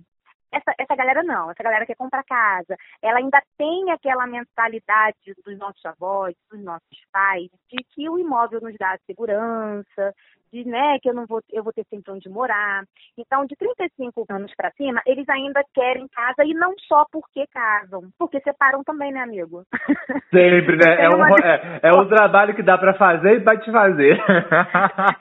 essa, 0.51 0.73
essa 0.77 0.95
galera 0.95 1.23
não, 1.23 1.51
essa 1.51 1.63
galera 1.63 1.85
quer 1.85 1.95
comprar 1.95 2.23
casa, 2.23 2.77
ela 3.01 3.19
ainda 3.19 3.41
tem 3.57 3.91
aquela 3.91 4.25
mentalidade 4.25 5.35
dos 5.43 5.57
nossos 5.57 5.85
avós, 5.85 6.35
dos 6.49 6.63
nossos 6.63 7.05
pais, 7.11 7.49
de 7.69 7.83
que 7.83 8.09
o 8.09 8.17
imóvel 8.17 8.61
nos 8.61 8.75
dá 8.77 8.97
segurança, 9.05 10.13
de 10.55 10.69
né, 10.69 10.97
que 11.01 11.09
eu 11.09 11.13
não 11.13 11.25
vou, 11.25 11.41
eu 11.51 11.63
vou 11.63 11.73
ter 11.73 11.83
sempre 11.89 12.13
onde 12.13 12.29
morar. 12.29 12.83
Então, 13.17 13.45
de 13.45 13.55
35 13.55 14.25
anos 14.29 14.53
para 14.55 14.71
cima, 14.71 15.01
eles 15.05 15.27
ainda 15.27 15.61
querem 15.73 16.07
casa 16.07 16.45
e 16.45 16.53
não 16.53 16.73
só 16.87 17.05
porque 17.11 17.45
casam, 17.47 18.03
porque 18.17 18.39
separam 18.39 18.83
também, 18.83 19.11
né, 19.11 19.21
amigo? 19.21 19.63
Sempre, 20.31 20.77
né? 20.77 21.03
É, 21.03 21.09
um, 21.09 21.37
é, 21.37 21.79
é 21.83 21.91
um 21.91 22.07
trabalho 22.07 22.55
que 22.55 22.63
dá 22.63 22.77
para 22.77 22.93
fazer 22.93 23.35
e 23.35 23.43
vai 23.43 23.57
te 23.57 23.71
fazer. 23.71 24.21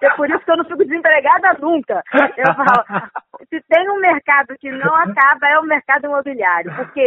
É 0.00 0.10
por 0.16 0.28
isso 0.28 0.44
que 0.44 0.50
eu 0.50 0.56
não 0.56 0.64
fico 0.64 0.84
desempregada 0.84 1.56
nunca. 1.60 2.02
Eu 2.36 2.54
falo, 2.54 3.08
se 3.48 3.60
tem 3.68 3.90
um 3.90 3.98
mercado 3.98 4.54
que 4.58 4.70
não 4.70 4.94
acaba, 4.94 5.48
é 5.48 5.58
o 5.58 5.62
mercado 5.62 6.06
imobiliário. 6.06 6.74
Porque 6.76 7.00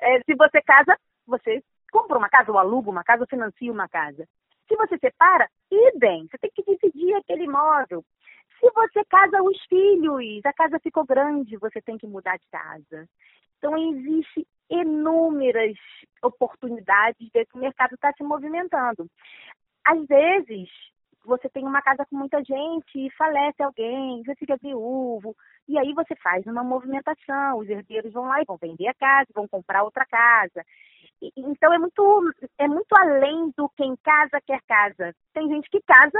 é, 0.00 0.20
se 0.24 0.34
você 0.36 0.60
casa, 0.62 0.96
você 1.26 1.62
compra 1.90 2.18
uma 2.18 2.28
casa 2.28 2.52
ou 2.52 2.58
aluga 2.58 2.90
uma 2.90 3.02
casa 3.02 3.22
ou 3.22 3.28
financia 3.28 3.72
uma 3.72 3.88
casa. 3.88 4.26
Se 4.68 4.76
você 4.76 4.98
separa, 4.98 5.48
idem, 5.70 6.26
você 6.26 6.38
tem 6.38 6.50
que 6.54 6.62
dividir 6.62 7.14
aquele 7.14 7.44
imóvel. 7.44 8.04
Se 8.58 8.70
você 8.70 9.04
casa 9.04 9.42
os 9.42 9.62
filhos, 9.66 10.44
a 10.44 10.52
casa 10.52 10.78
ficou 10.80 11.04
grande, 11.04 11.56
você 11.56 11.80
tem 11.80 11.98
que 11.98 12.06
mudar 12.06 12.36
de 12.36 12.46
casa. 12.50 13.08
Então, 13.58 13.76
existe 13.76 14.46
inúmeras 14.68 15.76
oportunidades 16.22 17.28
de 17.30 17.44
que 17.44 17.56
o 17.56 17.60
mercado 17.60 17.94
está 17.94 18.12
se 18.12 18.22
movimentando. 18.22 19.08
Às 19.84 20.04
vezes, 20.06 20.68
você 21.24 21.48
tem 21.48 21.64
uma 21.64 21.82
casa 21.82 22.06
com 22.06 22.16
muita 22.16 22.42
gente 22.42 22.94
e 22.94 23.10
falece 23.10 23.62
alguém, 23.62 24.22
você 24.24 24.34
fica 24.36 24.56
viúvo, 24.56 25.36
e 25.68 25.78
aí 25.78 25.92
você 25.92 26.14
faz 26.16 26.46
uma 26.46 26.62
movimentação, 26.62 27.58
os 27.58 27.68
herdeiros 27.68 28.12
vão 28.12 28.26
lá 28.26 28.40
e 28.40 28.44
vão 28.44 28.56
vender 28.56 28.88
a 28.88 28.94
casa, 28.94 29.28
vão 29.34 29.48
comprar 29.48 29.82
outra 29.82 30.06
casa. 30.06 30.64
Então 31.36 31.72
é 31.72 31.78
muito, 31.78 32.34
é 32.58 32.68
muito 32.68 32.92
além 32.96 33.52
do 33.56 33.68
quem 33.76 33.96
casa 34.02 34.40
quer 34.46 34.60
casa. 34.66 35.14
Tem 35.32 35.48
gente 35.48 35.68
que 35.70 35.80
casa 35.82 36.18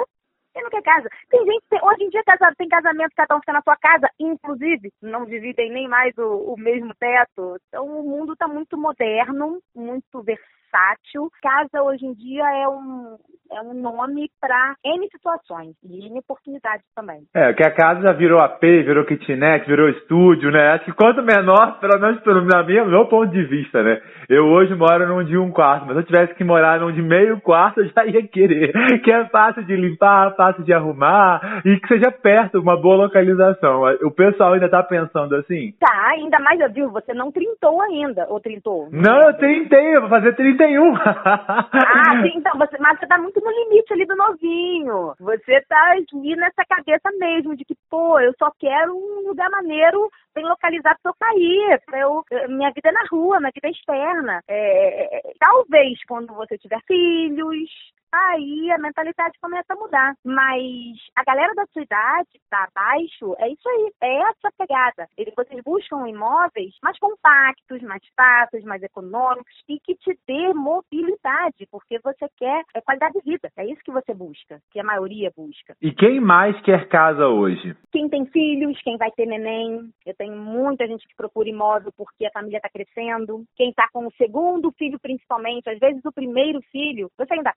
e 0.55 0.63
não 0.63 0.71
quer 0.71 0.83
casa. 0.83 1.09
Tem 1.29 1.45
gente, 1.45 1.65
tem, 1.69 1.81
hoje 1.83 2.05
em 2.05 2.11
dia 2.11 2.23
casado, 2.25 2.55
tem 2.57 2.69
casamento, 2.69 3.13
cada 3.15 3.37
um 3.37 3.41
fica 3.41 3.53
na 3.53 3.63
sua 3.63 3.77
casa, 3.77 4.09
inclusive 4.19 4.93
não 5.03 5.27
dividem 5.27 5.71
nem 5.71 5.87
mais 5.87 6.17
o, 6.17 6.55
o 6.55 6.57
mesmo 6.59 6.95
teto. 6.95 7.61
Então 7.69 7.87
o 7.87 8.03
mundo 8.03 8.33
está 8.33 8.49
muito 8.49 8.77
moderno, 8.79 9.61
muito 9.75 10.23
versátil. 10.67 11.31
Casa 11.43 11.83
hoje 11.83 12.05
em 12.05 12.15
dia 12.15 12.45
é 12.45 12.69
um, 12.69 13.17
é 13.53 13.61
um 13.61 13.75
nome 13.75 14.29
para 14.41 14.75
N 14.85 15.09
situações 15.11 15.75
e 15.85 16.07
N 16.07 16.19
oportunidades 16.19 16.85
também. 16.95 17.23
É, 17.35 17.53
que 17.53 17.63
a 17.63 17.71
casa 17.71 18.03
já 18.03 18.13
virou 18.13 18.41
AP, 18.41 18.61
virou 18.61 19.05
kitnet, 19.05 19.67
virou 19.67 19.89
estúdio, 19.89 20.51
né? 20.51 20.73
Acho 20.73 20.87
que 20.87 20.93
quanto 20.93 21.23
menor, 21.23 21.79
pelo 21.81 22.01
menos 22.01 22.21
pelo 22.21 22.45
meu, 22.45 23.07
ponto 23.07 23.31
de 23.31 23.45
vista, 23.45 23.83
né? 23.83 24.01
Eu 24.29 24.45
hoje 24.45 24.75
moro 24.75 25.07
num 25.07 25.25
de 25.25 25.39
um 25.39 25.51
quarto, 25.51 25.87
mas 25.87 25.95
se 25.95 26.03
eu 26.03 26.07
tivesse 26.07 26.35
que 26.35 26.45
morar 26.45 26.81
num 26.81 26.93
de 26.93 27.03
meio 27.03 27.41
quarto, 27.41 27.81
eu 27.81 27.89
já 27.89 28.05
ia 28.05 28.27
querer. 28.27 28.73
Que 29.03 29.13
é 29.13 29.25
fácil 29.27 29.65
de 29.65 29.77
limpar, 29.77 30.35
fácil 30.35 30.65
de 30.65 30.73
arrumar 30.73 31.63
e 31.65 31.79
que 31.79 31.89
seja 31.89 32.11
perto, 32.11 32.59
uma 32.59 32.81
boa 32.81 33.05
localização. 33.05 33.83
O 34.03 34.11
pessoal 34.11 34.55
ainda 34.55 34.69
tá 34.69 34.83
pensando 34.83 35.37
assim? 35.37 35.73
Tá, 35.79 36.09
ainda 36.09 36.39
mais, 36.41 36.73
viu? 36.73 36.91
Você 36.91 37.15
não 37.15 37.31
trintou 37.31 37.81
ainda, 37.83 38.27
ou 38.29 38.41
trintou? 38.41 38.89
Não, 38.91 39.21
eu 39.23 39.35
trintei, 39.35 39.97
eu 39.97 40.01
vou 40.01 40.11
fazer 40.11 40.35
31. 40.57 40.95
ah, 40.97 41.69
sim, 42.23 42.33
então, 42.37 42.53
você, 42.59 42.77
mas 42.79 42.99
você 42.99 43.07
tá 43.07 43.19
muito 43.19 43.41
no 43.41 43.51
limite 43.51 43.93
ali 43.93 44.07
do 44.07 44.17
novinho. 44.17 45.15
Você 45.21 45.61
tá 45.69 45.91
ali 45.93 46.37
nessa 46.37 46.65
cabeça 46.69 47.11
mesmo 47.19 47.57
de 47.57 47.65
que, 47.65 47.77
pô, 47.91 48.19
eu 48.21 48.33
só 48.39 48.51
quero 48.59 48.95
um 48.97 49.29
lugar 49.29 49.51
maneiro, 49.51 50.11
bem 50.35 50.45
localizado 50.45 50.99
pra 51.03 51.11
eu 51.11 51.17
sair. 51.19 51.81
Pra 51.87 52.01
eu, 52.01 52.25
minha 52.49 52.71
vida 52.71 52.89
é 52.89 52.93
na 52.93 53.05
rua, 53.11 53.39
minha 53.39 53.53
vida 53.55 53.69
é 53.69 53.71
externa. 53.71 54.41
É, 54.49 55.17
é, 55.17 55.31
é 55.31 55.33
talvez 55.39 55.99
quando 56.07 56.35
você 56.35 56.59
tiver 56.59 56.81
filhos, 56.87 57.71
aí 58.17 58.71
a 58.71 58.79
mentalidade 58.79 59.39
começa 59.41 59.73
a 59.73 59.77
mudar. 59.77 60.15
Mas 60.25 60.97
a 61.17 61.25
galera 61.25 61.55
da 61.55 61.67
sua 61.67 61.83
idade, 61.83 62.29
tá 62.51 62.69
abaixo, 62.69 63.35
é 63.39 63.49
isso 63.51 63.69
aí, 63.69 63.93
é 64.03 64.17
essa 64.23 64.51
pegada. 64.59 65.09
Eles, 65.17 65.35
vocês 65.37 65.63
buscam 65.65 66.09
imóveis 66.09 66.75
mais 66.83 66.99
compactos, 66.99 67.83
mais 67.83 68.03
fáceis, 68.17 68.65
mais 68.65 68.83
econômicos 68.83 69.53
e 69.69 69.79
que 69.81 69.95
te 69.97 70.19
dê 70.27 70.53
mobilidade, 70.55 71.67
porque 71.71 71.99
você 72.01 72.27
quer 72.37 72.63
é 72.75 72.81
qualidade 72.81 73.15
de 73.15 73.31
vida. 73.31 73.51
É 73.57 73.65
isso 73.65 73.83
que 73.85 73.93
você 73.93 74.15
busca, 74.15 74.61
que 74.71 74.81
a 74.81 74.85
maioria 74.85 75.33
busca. 75.37 75.75
E 75.81 75.93
quem 75.93 76.21
mais 76.21 76.61
quer 76.63 76.89
casa 76.89 77.27
hoje? 77.27 77.77
Quem 77.93 78.09
tem 78.09 78.27
filhos, 78.27 78.81
quem 78.83 78.97
vai 78.97 79.11
ter 79.13 79.27
neném. 79.27 79.91
Eu 80.05 80.15
tenho 80.15 80.37
muita 80.37 80.87
gente 80.87 81.07
que 81.07 81.17
procura 81.17 81.49
imóvel 81.49 81.93
porque 81.97 82.27
a 82.27 82.31
família 82.31 82.59
está 82.59 82.69
crescendo. 82.69 83.45
Quem 83.57 83.71
está 83.71 83.89
com 83.93 84.07
o 84.07 84.13
segundo 84.13 84.73
filho, 84.73 84.99
principalmente, 85.01 85.69
às 85.69 85.79
vezes 85.79 86.05
o 86.05 86.13
primeiro 86.13 86.61
filho, 86.71 87.11
você 87.17 87.35
ainda 87.35 87.53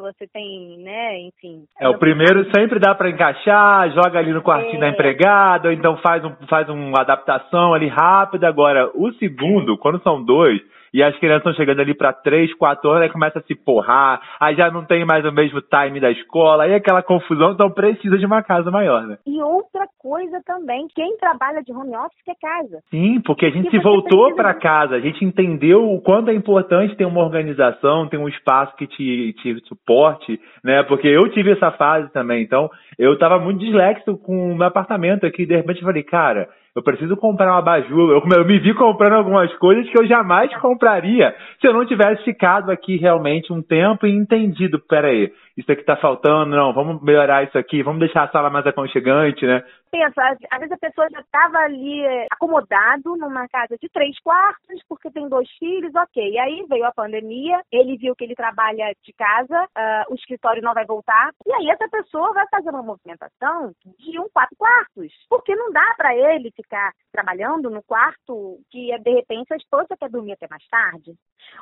você 0.00 0.26
tem, 0.26 0.78
né, 0.78 1.20
enfim. 1.20 1.64
É, 1.80 1.88
o 1.88 1.98
primeiro 1.98 2.44
sempre 2.54 2.80
dá 2.80 2.94
para 2.94 3.10
encaixar, 3.10 3.90
joga 3.92 4.18
ali 4.18 4.32
no 4.32 4.42
quartinho 4.42 4.78
é. 4.78 4.80
da 4.80 4.88
empregada, 4.88 5.68
ou 5.68 5.72
então 5.72 5.96
faz, 5.98 6.24
um, 6.24 6.34
faz 6.48 6.68
uma 6.68 7.00
adaptação 7.00 7.74
ali 7.74 7.86
rápida. 7.86 8.48
Agora, 8.48 8.90
o 8.94 9.12
segundo, 9.14 9.78
quando 9.78 10.02
são 10.02 10.22
dois, 10.24 10.60
e 10.92 11.02
as 11.02 11.16
crianças 11.18 11.40
estão 11.40 11.54
chegando 11.54 11.80
ali 11.80 11.94
para 11.94 12.12
3, 12.12 12.54
4 12.54 12.90
anos, 12.90 13.02
aí 13.02 13.08
começa 13.10 13.38
a 13.38 13.42
se 13.42 13.54
porrar, 13.54 14.20
aí 14.40 14.54
já 14.54 14.70
não 14.70 14.84
tem 14.84 15.04
mais 15.04 15.24
o 15.24 15.32
mesmo 15.32 15.60
time 15.60 16.00
da 16.00 16.10
escola, 16.10 16.64
aí 16.64 16.74
aquela 16.74 17.02
confusão, 17.02 17.52
então 17.52 17.70
precisa 17.70 18.18
de 18.18 18.26
uma 18.26 18.42
casa 18.42 18.70
maior, 18.70 19.06
né? 19.06 19.18
E 19.26 19.40
outra 19.42 19.86
coisa 19.98 20.40
também, 20.44 20.86
quem 20.94 21.16
trabalha 21.18 21.62
de 21.62 21.72
home 21.72 21.96
office 21.96 22.22
quer 22.24 22.36
casa. 22.40 22.82
Sim, 22.90 23.20
porque 23.20 23.46
a 23.46 23.50
gente 23.50 23.70
se 23.70 23.78
voltou 23.78 24.34
para 24.34 24.54
casa, 24.54 24.96
a 24.96 25.00
gente 25.00 25.24
entendeu 25.24 25.90
o 25.90 26.00
quanto 26.00 26.30
é 26.30 26.34
importante 26.34 26.96
ter 26.96 27.04
uma 27.04 27.22
organização, 27.22 28.08
ter 28.08 28.18
um 28.18 28.28
espaço 28.28 28.74
que 28.76 28.86
te, 28.86 29.32
te 29.34 29.60
suporte, 29.66 30.40
né? 30.64 30.82
Porque 30.82 31.08
eu 31.08 31.30
tive 31.30 31.52
essa 31.52 31.70
fase 31.72 32.10
também, 32.12 32.42
então 32.42 32.70
eu 32.98 33.14
estava 33.14 33.38
muito 33.38 33.60
dislexo 33.60 34.16
com 34.18 34.52
o 34.52 34.56
meu 34.56 34.66
apartamento 34.66 35.26
aqui, 35.26 35.46
de 35.46 35.56
repente 35.56 35.80
eu 35.80 35.86
falei, 35.86 36.02
cara, 36.02 36.48
eu 36.78 36.82
preciso 36.82 37.16
comprar 37.16 37.48
uma 37.48 37.58
abajur. 37.58 38.12
Eu, 38.12 38.22
eu, 38.24 38.44
me 38.44 38.58
vi 38.60 38.72
comprando 38.72 39.14
algumas 39.14 39.52
coisas 39.54 39.88
que 39.90 39.98
eu 39.98 40.06
jamais 40.06 40.54
compraria 40.58 41.34
se 41.60 41.66
eu 41.66 41.72
não 41.72 41.84
tivesse 41.84 42.22
ficado 42.22 42.70
aqui 42.70 42.96
realmente 42.96 43.52
um 43.52 43.60
tempo 43.60 44.06
e 44.06 44.12
entendido, 44.12 44.78
peraí, 44.88 45.32
isso 45.56 45.70
aqui 45.72 45.82
tá 45.82 45.96
faltando, 45.96 46.54
não, 46.54 46.72
vamos 46.72 47.02
melhorar 47.02 47.42
isso 47.42 47.58
aqui, 47.58 47.82
vamos 47.82 47.98
deixar 47.98 48.22
a 48.22 48.28
sala 48.28 48.48
mais 48.48 48.64
aconchegante, 48.64 49.44
né? 49.44 49.64
Pensa, 49.90 50.36
às 50.50 50.58
vezes 50.60 50.72
a 50.72 50.78
pessoa 50.78 51.08
já 51.10 51.20
estava 51.20 51.58
ali 51.58 52.04
é, 52.04 52.26
acomodado 52.30 53.16
numa 53.16 53.48
casa 53.48 53.76
de 53.80 53.88
três 53.88 54.18
quartos, 54.20 54.82
porque 54.88 55.10
tem 55.10 55.28
dois 55.28 55.48
filhos, 55.58 55.94
ok. 55.94 56.38
Aí 56.38 56.64
veio 56.68 56.84
a 56.84 56.92
pandemia, 56.92 57.62
ele 57.72 57.96
viu 57.96 58.14
que 58.14 58.24
ele 58.24 58.34
trabalha 58.34 58.94
de 59.02 59.12
casa, 59.12 59.64
uh, 59.64 60.12
o 60.12 60.14
escritório 60.14 60.62
não 60.62 60.74
vai 60.74 60.84
voltar, 60.84 61.32
e 61.46 61.52
aí 61.52 61.70
essa 61.70 61.88
pessoa 61.88 62.32
vai 62.32 62.46
fazer 62.50 62.70
uma 62.70 62.82
movimentação 62.82 63.72
de 63.98 64.18
um 64.20 64.28
quatro 64.28 64.56
quartos, 64.56 65.12
porque 65.28 65.54
não 65.54 65.72
dá 65.72 65.94
para 65.96 66.14
ele 66.14 66.50
ficar 66.50 66.92
trabalhando 67.12 67.70
no 67.70 67.82
quarto 67.82 68.60
que 68.70 68.96
de 68.98 69.10
repente 69.10 69.52
a 69.52 69.56
esposa 69.56 69.96
quer 69.98 70.10
dormir 70.10 70.32
até 70.32 70.46
mais 70.48 70.66
tarde, 70.68 71.14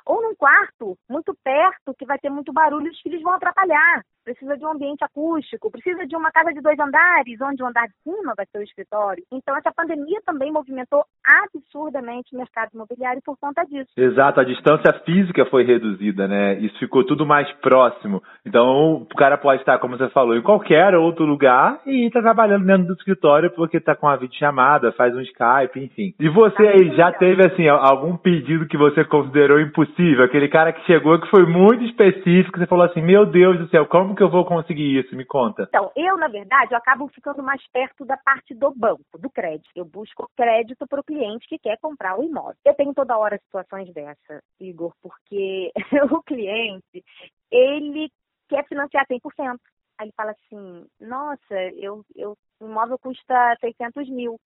ou 0.04 0.22
num 0.22 0.34
quarto 0.34 0.98
muito 1.08 1.34
perto 1.44 1.85
que 1.94 2.06
vai 2.06 2.18
ter 2.18 2.30
muito 2.30 2.52
barulho 2.52 2.86
e 2.86 2.90
os 2.90 3.00
filhos 3.00 3.22
vão 3.22 3.34
atrapalhar 3.34 4.02
precisa 4.26 4.58
de 4.58 4.64
um 4.64 4.72
ambiente 4.72 5.04
acústico, 5.04 5.70
precisa 5.70 6.04
de 6.04 6.16
uma 6.16 6.32
casa 6.32 6.52
de 6.52 6.60
dois 6.60 6.76
andares, 6.80 7.40
onde 7.40 7.62
o 7.62 7.66
andar 7.66 7.86
de 7.86 7.94
cima 8.02 8.34
vai 8.36 8.44
ser 8.46 8.58
o 8.58 8.62
escritório. 8.62 9.22
Então, 9.32 9.56
essa 9.56 9.70
pandemia 9.72 10.20
também 10.26 10.50
movimentou 10.50 11.04
absurdamente 11.24 12.34
o 12.34 12.38
mercado 12.38 12.70
imobiliário 12.74 13.22
por 13.24 13.38
conta 13.38 13.62
disso. 13.62 13.88
Exato, 13.96 14.40
a 14.40 14.44
distância 14.44 14.92
física 15.04 15.46
foi 15.46 15.62
reduzida, 15.62 16.26
né? 16.26 16.58
Isso 16.58 16.76
ficou 16.80 17.04
tudo 17.04 17.24
mais 17.24 17.50
próximo. 17.60 18.20
Então, 18.44 18.94
o 18.94 19.06
cara 19.16 19.38
pode 19.38 19.62
estar, 19.62 19.78
como 19.78 19.96
você 19.96 20.08
falou, 20.08 20.36
em 20.36 20.42
qualquer 20.42 20.96
outro 20.96 21.24
lugar 21.24 21.80
e 21.86 22.06
estar 22.06 22.18
tá 22.18 22.24
trabalhando 22.24 22.66
dentro 22.66 22.88
do 22.88 22.94
escritório 22.94 23.52
porque 23.52 23.76
está 23.76 23.94
com 23.94 24.08
a 24.08 24.16
videochamada, 24.16 24.90
faz 24.92 25.14
um 25.14 25.20
Skype, 25.20 25.78
enfim. 25.78 26.14
E 26.18 26.28
você 26.28 26.64
tá 26.64 26.70
aí, 26.70 26.96
já 26.96 27.12
teve, 27.12 27.46
assim, 27.46 27.68
algum 27.68 28.16
pedido 28.16 28.66
que 28.66 28.76
você 28.76 29.04
considerou 29.04 29.60
impossível? 29.60 30.24
Aquele 30.24 30.48
cara 30.48 30.72
que 30.72 30.84
chegou 30.84 31.20
que 31.20 31.30
foi 31.30 31.46
muito 31.46 31.75
específico, 31.84 32.58
você 32.58 32.66
falou 32.66 32.84
assim, 32.84 33.00
meu 33.00 33.26
Deus 33.26 33.58
do 33.58 33.68
céu, 33.68 33.86
como 33.86 34.14
que 34.14 34.22
eu 34.22 34.30
vou 34.30 34.44
conseguir 34.44 34.98
isso? 34.98 35.16
Me 35.16 35.24
conta. 35.24 35.64
Então, 35.64 35.90
eu, 35.96 36.16
na 36.16 36.28
verdade, 36.28 36.72
eu 36.72 36.78
acabo 36.78 37.08
ficando 37.08 37.42
mais 37.42 37.60
perto 37.72 38.04
da 38.04 38.16
parte 38.16 38.54
do 38.54 38.72
banco, 38.74 39.18
do 39.18 39.30
crédito. 39.30 39.70
Eu 39.74 39.84
busco 39.84 40.28
crédito 40.36 40.86
para 40.86 41.00
o 41.00 41.04
cliente 41.04 41.46
que 41.48 41.58
quer 41.58 41.78
comprar 41.78 42.18
o 42.18 42.24
imóvel. 42.24 42.56
Eu 42.64 42.74
tenho 42.74 42.94
toda 42.94 43.18
hora 43.18 43.38
situações 43.38 43.92
dessa, 43.92 44.42
Igor, 44.60 44.92
porque 45.02 45.72
o 46.10 46.22
cliente, 46.22 47.04
ele 47.50 48.10
quer 48.48 48.66
financiar 48.66 49.06
100%. 49.06 49.58
Aí 49.98 50.06
ele 50.06 50.12
fala 50.16 50.32
assim, 50.32 50.86
nossa, 51.00 51.54
eu, 51.74 52.04
eu, 52.14 52.36
o 52.60 52.66
imóvel 52.66 52.98
custa 52.98 53.56
600 53.60 54.08
mil. 54.10 54.38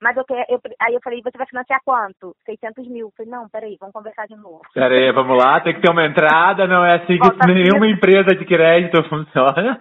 Mas 0.00 0.16
eu, 0.16 0.24
quero, 0.24 0.44
eu, 0.50 0.60
aí 0.80 0.94
eu 0.94 1.00
falei, 1.02 1.22
você 1.22 1.38
vai 1.38 1.46
financiar 1.46 1.80
quanto? 1.84 2.34
600 2.44 2.86
mil. 2.88 3.06
Eu 3.06 3.12
falei, 3.16 3.32
não, 3.32 3.48
peraí, 3.48 3.76
vamos 3.80 3.94
conversar 3.94 4.26
de 4.26 4.36
novo. 4.36 4.60
Peraí, 4.74 5.10
vamos 5.12 5.42
lá, 5.42 5.60
tem 5.60 5.74
que 5.74 5.80
ter 5.80 5.90
uma 5.90 6.04
entrada, 6.04 6.66
não 6.66 6.84
é 6.84 6.96
assim 6.96 7.18
que 7.18 7.46
nenhuma 7.46 7.88
empresa 7.88 8.34
de 8.36 8.44
crédito 8.44 9.02
funciona. 9.08 9.78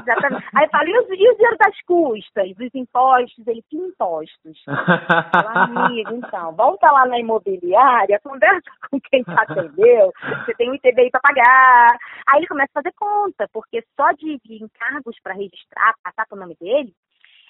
Exatamente. 0.00 0.46
Aí 0.54 0.64
eu 0.64 0.70
falei, 0.70 0.94
e 0.94 0.98
o, 0.98 1.02
e 1.14 1.30
o 1.30 1.36
dinheiro 1.36 1.56
das 1.58 1.80
custas, 1.86 2.56
dos 2.56 2.74
impostos? 2.74 3.46
Ele, 3.46 3.62
que 3.68 3.76
impostos? 3.76 4.64
Eu, 4.66 5.60
amigo, 5.60 6.14
então, 6.14 6.52
volta 6.52 6.90
lá 6.90 7.06
na 7.06 7.18
imobiliária, 7.18 8.20
conversa 8.24 8.70
com 8.90 8.98
quem 9.00 9.22
te 9.22 9.30
atendeu, 9.30 10.10
você 10.44 10.54
tem 10.54 10.70
um 10.70 10.74
ITBI 10.74 11.10
para 11.10 11.20
pagar. 11.20 11.88
Aí 12.28 12.38
ele 12.38 12.46
começa 12.46 12.70
a 12.74 12.82
fazer 12.82 12.92
conta, 12.96 13.46
porque 13.52 13.82
só 13.94 14.10
de, 14.12 14.38
de 14.44 14.64
encargos 14.64 15.16
para 15.22 15.34
registrar, 15.34 15.94
passar 16.02 16.26
para 16.26 16.36
o 16.36 16.40
nome 16.40 16.56
dele, 16.60 16.92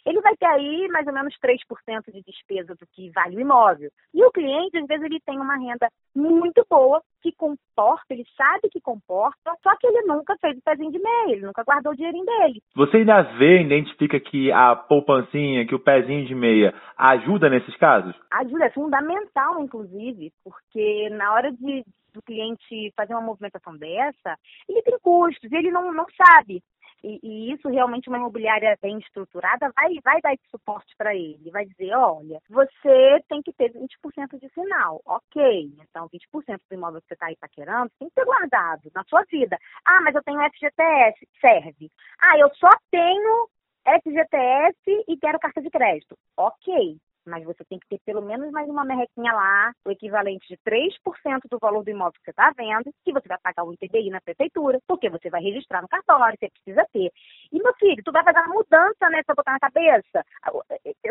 ele 0.04 0.21
vai 0.21 0.37
ter 0.37 0.47
aí 0.47 0.88
mais 0.88 1.06
ou 1.06 1.12
menos 1.12 1.35
3% 1.38 2.12
de 2.12 2.23
despesa 2.23 2.75
do 2.75 2.87
que 2.92 3.11
vale 3.11 3.37
o 3.37 3.40
imóvel. 3.40 3.90
E 4.12 4.25
o 4.25 4.30
cliente, 4.30 4.78
às 4.78 4.87
vezes, 4.87 5.04
ele 5.04 5.21
tem 5.21 5.38
uma 5.38 5.56
renda 5.56 5.88
muito 6.14 6.64
boa, 6.68 7.02
que 7.23 7.32
comporta, 7.32 8.12
ele 8.12 8.26
sabe 8.37 8.68
que 8.68 8.80
comporta, 8.80 9.52
só 9.62 9.76
que 9.76 9.87
ele 9.87 10.02
nunca 10.02 10.37
fez 10.38 10.59
o 10.59 10.62
pezinho 10.62 10.90
de 10.90 10.99
meia, 10.99 11.32
ele 11.32 11.47
nunca 11.47 11.62
guardou 11.62 11.92
o 11.92 11.97
dinheirinho 11.97 12.26
dele. 12.26 12.61
Você 12.75 12.99
ainda 12.99 13.23
vê, 13.23 13.62
identifica 13.62 14.18
que 14.18 14.50
a 14.50 14.75
poupancinha, 14.75 15.66
que 15.66 15.75
o 15.75 15.78
pezinho 15.78 16.26
de 16.26 16.35
meia 16.35 16.75
ajuda 16.97 17.49
nesses 17.49 17.76
casos? 17.76 18.14
Ajuda, 18.32 18.64
é 18.64 18.71
fundamental, 18.71 19.62
inclusive, 19.62 20.32
porque 20.44 21.09
na 21.11 21.32
hora 21.32 21.52
de 21.52 21.85
do 22.12 22.23
cliente 22.23 22.92
fazer 22.94 23.14
uma 23.14 23.23
movimentação 23.23 23.75
dessa, 23.76 24.37
ele 24.68 24.82
tem 24.82 24.99
custos, 25.00 25.50
ele 25.50 25.71
não, 25.71 25.92
não 25.92 26.06
sabe. 26.14 26.62
E, 27.02 27.18
e, 27.23 27.52
isso 27.52 27.68
realmente 27.68 28.09
uma 28.09 28.18
imobiliária 28.18 28.78
bem 28.80 28.99
estruturada 28.99 29.73
vai, 29.75 29.94
vai 30.04 30.21
dar 30.21 30.35
esse 30.35 30.49
suporte 30.50 30.94
para 30.97 31.14
ele. 31.14 31.50
Vai 31.50 31.66
dizer, 31.66 31.92
olha, 31.94 32.40
você 32.49 33.23
tem 33.28 33.42
que 33.42 33.52
ter 33.52 33.73
20% 33.73 34.38
de 34.38 34.49
sinal. 34.50 35.00
Ok, 35.04 35.73
então 35.80 36.09
20% 36.09 36.61
do 36.68 36.75
imóvel 36.75 37.00
que 37.00 37.09
você 37.09 37.14
está 37.14 37.26
aí 37.26 37.37
paquerando 37.37 37.90
tem 37.99 38.09
que 38.09 38.14
ser 38.14 38.25
guardado 38.25 38.90
na 38.94 39.04
sua 39.04 39.23
vida. 39.25 39.59
Ah, 39.85 40.00
mas 40.02 40.14
eu 40.14 40.23
tenho 40.23 40.40
FGTS. 40.40 41.28
Serve. 41.40 41.90
Ah, 42.21 42.38
eu 42.38 42.49
só 42.54 42.71
tenho 42.90 43.49
FGTS 43.85 45.04
e 45.09 45.16
quero 45.16 45.40
carta 45.40 45.61
de 45.61 45.71
crédito. 45.71 46.16
Ok, 46.37 46.99
mas 47.26 47.45
você 47.45 47.64
tem 47.64 47.79
que 47.79 47.88
ter 47.88 47.99
pelo 48.05 48.23
menos 48.23 48.50
mais 48.50 48.69
uma 48.69 48.85
merrequinha 48.85 49.33
lá, 49.33 49.73
o 49.85 49.91
equivalente 49.91 50.47
de 50.49 50.57
3% 50.59 51.41
do 51.50 51.59
valor 51.59 51.85
do 51.85 51.91
imóvel 51.91 52.12
que 52.12 52.25
você 52.25 52.31
está 52.31 52.52
vendo, 52.57 52.93
que 53.05 53.12
você 53.12 53.29
vai 53.29 53.38
pagar 53.43 53.64
o 53.64 53.73
ITBI 53.73 54.11
na 54.11 54.21
prefeitura, 54.21 54.79
porque 54.87 55.09
você 55.09 55.31
vai 55.31 55.43
registrar 55.43 55.83
no 55.83 55.88
cartório, 55.88 56.37
você 56.38 56.49
precisa 56.50 56.87
ter. 56.93 57.11
E, 57.52 57.62
meu 57.62 57.75
filho, 57.75 58.02
tu 58.05 58.12
vai 58.12 58.25
fazer 58.25 58.41
uma 58.41 58.55
mudança, 58.55 59.09
né, 59.11 59.23
pra 59.25 59.35
botar 59.35 59.52
na 59.52 59.61
cabeça. 59.61 60.25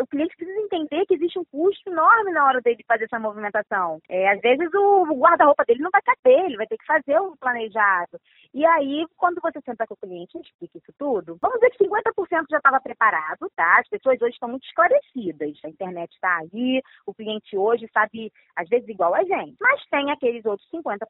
O 0.00 0.06
cliente 0.06 0.36
precisa 0.36 0.60
entender 0.60 1.06
que 1.06 1.14
existe 1.14 1.38
um 1.38 1.44
custo 1.44 1.90
enorme 1.90 2.32
na 2.32 2.44
hora 2.44 2.60
dele 2.60 2.84
fazer 2.86 3.04
essa 3.04 3.18
movimentação. 3.18 4.00
É, 4.08 4.30
às 4.30 4.40
vezes 4.40 4.68
o 4.74 5.04
guarda-roupa 5.14 5.64
dele 5.64 5.82
não 5.82 5.90
vai 5.90 6.02
caber, 6.02 6.44
ele 6.44 6.56
vai 6.56 6.66
ter 6.66 6.76
que 6.76 6.86
fazer 6.86 7.18
o 7.18 7.36
planejado. 7.36 8.18
E 8.54 8.66
aí, 8.66 9.06
quando 9.16 9.40
você 9.40 9.60
senta 9.64 9.86
com 9.86 9.94
o 9.94 9.96
cliente 9.96 10.36
e 10.36 10.40
explica 10.40 10.78
isso 10.78 10.92
tudo, 10.98 11.38
vamos 11.40 11.58
dizer 11.58 11.70
que 11.70 11.84
50% 11.84 12.46
já 12.50 12.58
estava 12.58 12.80
preparado, 12.80 13.50
tá? 13.56 13.78
As 13.78 13.88
pessoas 13.88 14.20
hoje 14.20 14.34
estão 14.34 14.48
muito 14.48 14.66
esclarecidas. 14.66 15.58
A 15.64 15.68
internet 15.68 16.01
está 16.10 16.38
aí, 16.38 16.82
o 17.06 17.14
cliente 17.14 17.56
hoje 17.56 17.86
sabe, 17.92 18.30
às 18.56 18.68
vezes, 18.68 18.88
igual 18.88 19.14
a 19.14 19.22
gente. 19.22 19.56
Mas 19.60 19.80
tem 19.90 20.10
aqueles 20.10 20.44
outros 20.44 20.68
50% 20.70 21.06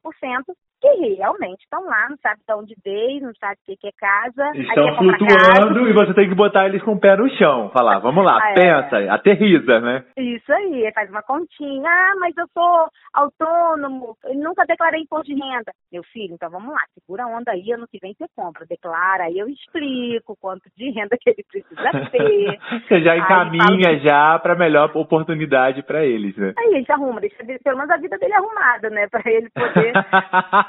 que 0.81 1.15
realmente 1.15 1.63
estão 1.63 1.85
lá, 1.85 2.09
não 2.11 2.17
sabe 2.19 2.41
de 2.47 2.55
onde 2.55 2.75
veio, 2.85 3.23
não 3.23 3.35
sabe 3.35 3.57
o 3.69 3.77
que 3.77 3.87
é 3.87 3.93
casa. 3.93 4.51
Estão 4.55 4.97
flutuando 4.97 5.89
e 5.89 5.93
você 5.93 6.15
tem 6.15 6.29
que 6.29 6.35
botar 6.35 6.67
eles 6.67 6.83
com 6.83 6.93
o 6.93 7.01
pé 7.01 7.17
no 7.17 7.31
chão. 7.37 7.71
Falar, 7.71 8.01
vamos 8.01 8.25
lá, 8.25 8.39
é. 8.51 8.55
pensa, 8.55 9.13
aterriza, 9.13 9.81
né? 9.81 10.05
Isso 10.17 10.53
aí, 10.53 10.91
faz 10.93 11.09
uma 11.11 11.23
continha. 11.23 11.89
Ah, 11.89 12.15
mas 12.19 12.37
eu 12.37 12.47
sou 12.53 12.89
autônomo, 13.13 14.17
nunca 14.35 14.65
declarei 14.67 15.03
imposto 15.03 15.27
de 15.27 15.35
renda. 15.35 15.73
Meu 15.93 16.03
filho, 16.05 16.35
então 16.35 16.51
vamos 16.51 16.73
lá, 16.73 16.81
segura 16.95 17.27
onda 17.27 17.53
aí, 17.53 17.71
ano 17.73 17.87
que 17.87 17.99
vem 18.01 18.15
você 18.15 18.27
compra, 18.35 18.67
declara, 18.67 19.25
aí 19.25 19.39
eu 19.39 19.49
explico 19.49 20.37
quanto 20.41 20.69
de 20.77 20.91
renda 20.91 21.17
que 21.21 21.31
ele 21.31 21.45
precisa 21.51 21.91
ter. 22.11 22.59
Você 22.89 23.03
já 23.03 23.17
encaminha 23.17 23.99
já 24.01 24.39
para 24.39 24.57
melhor 24.57 24.82
oportunidade 24.87 25.83
para 25.83 26.05
eles, 26.05 26.37
né? 26.37 26.53
Aí 26.59 26.75
a 26.75 26.77
gente 26.79 26.93
arruma, 26.93 27.21
deixa 27.21 27.37
pelo 27.63 27.77
menos 27.77 27.91
a 27.91 27.97
vida 27.97 28.19
dele 28.19 28.35
arrumada, 28.35 28.91
né? 28.91 29.07
Pra 29.09 29.23
ele 29.27 29.49
poder, 29.51 29.93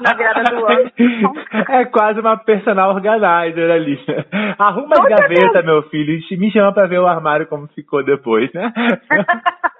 na 0.01 0.13
virada 0.13 0.43
do 0.43 0.65
ano. 0.65 0.91
É 1.69 1.85
quase 1.85 2.19
uma 2.19 2.37
personal 2.37 2.93
organizer 2.93 3.71
ali. 3.71 3.99
Arruma 4.57 4.93
as 4.93 4.99
Com 4.99 5.09
gavetas, 5.09 5.65
meu 5.65 5.83
filho, 5.83 6.19
e 6.29 6.37
me 6.37 6.51
chama 6.51 6.73
pra 6.73 6.87
ver 6.87 6.99
o 6.99 7.07
armário 7.07 7.47
como 7.47 7.67
ficou 7.67 8.03
depois, 8.03 8.51
né? 8.53 8.71